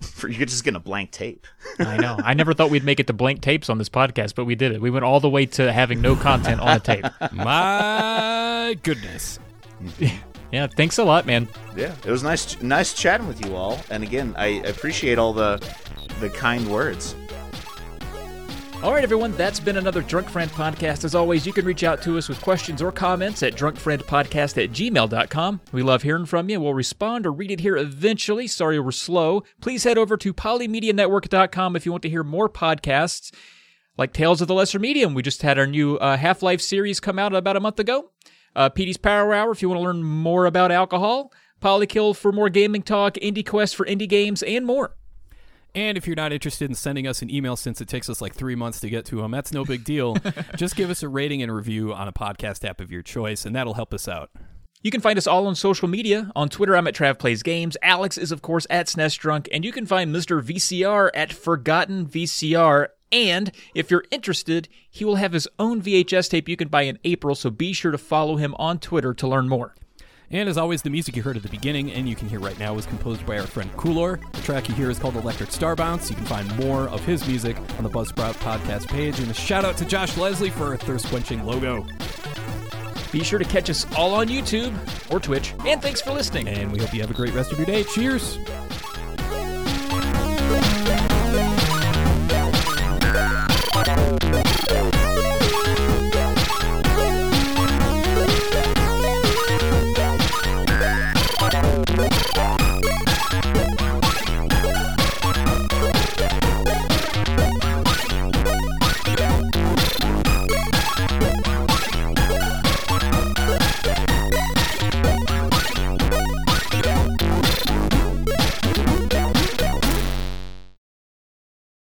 [0.00, 1.46] For you're just getting a blank tape.
[1.78, 2.16] I know.
[2.24, 4.72] I never thought we'd make it to blank tapes on this podcast, but we did
[4.72, 4.80] it.
[4.80, 7.04] We went all the way to having no content on a tape.
[7.32, 9.38] My goodness.
[10.52, 11.46] Yeah, thanks a lot, man.
[11.76, 13.78] Yeah, it was nice nice chatting with you all.
[13.88, 15.64] And again, I appreciate all the
[16.18, 17.14] the kind words.
[18.82, 21.04] All right, everyone, that's been another Drunk Friend podcast.
[21.04, 24.70] As always, you can reach out to us with questions or comments at drunkfriendpodcast at
[24.70, 25.60] gmail.com.
[25.70, 26.62] We love hearing from you.
[26.62, 28.46] We'll respond or read it here eventually.
[28.46, 29.42] Sorry we're slow.
[29.60, 33.34] Please head over to polymedianetwork.com if you want to hear more podcasts
[33.98, 35.12] like Tales of the Lesser Medium.
[35.12, 38.12] We just had our new uh, Half Life series come out about a month ago.
[38.56, 41.34] Uh, Petey's Power Hour if you want to learn more about alcohol.
[41.60, 43.16] Polykill for more gaming talk.
[43.16, 44.96] Indie Quest for indie games, and more.
[45.74, 48.34] And if you're not interested in sending us an email since it takes us like
[48.34, 50.16] three months to get to them, that's no big deal.
[50.56, 53.54] Just give us a rating and review on a podcast app of your choice, and
[53.54, 54.30] that'll help us out.
[54.82, 56.32] You can find us all on social media.
[56.34, 57.76] On Twitter, I'm at Trav Plays Games.
[57.82, 59.48] Alex is, of course, at SNES Drunk.
[59.52, 60.42] And you can find Mr.
[60.42, 62.88] VCR at Forgotten VCR.
[63.12, 66.98] And if you're interested, he will have his own VHS tape you can buy in
[67.04, 69.74] April, so be sure to follow him on Twitter to learn more.
[70.32, 72.58] And as always, the music you heard at the beginning and you can hear right
[72.58, 74.20] now was composed by our friend Coolor.
[74.32, 76.08] The track you hear is called Electric Star Bounce.
[76.08, 79.18] You can find more of his music on the Buzzsprout podcast page.
[79.18, 81.84] And a shout out to Josh Leslie for a thirst quenching logo.
[83.10, 84.72] Be sure to catch us all on YouTube
[85.12, 85.52] or Twitch.
[85.66, 86.46] And thanks for listening.
[86.46, 87.82] And we hope you have a great rest of your day.
[87.82, 88.38] Cheers!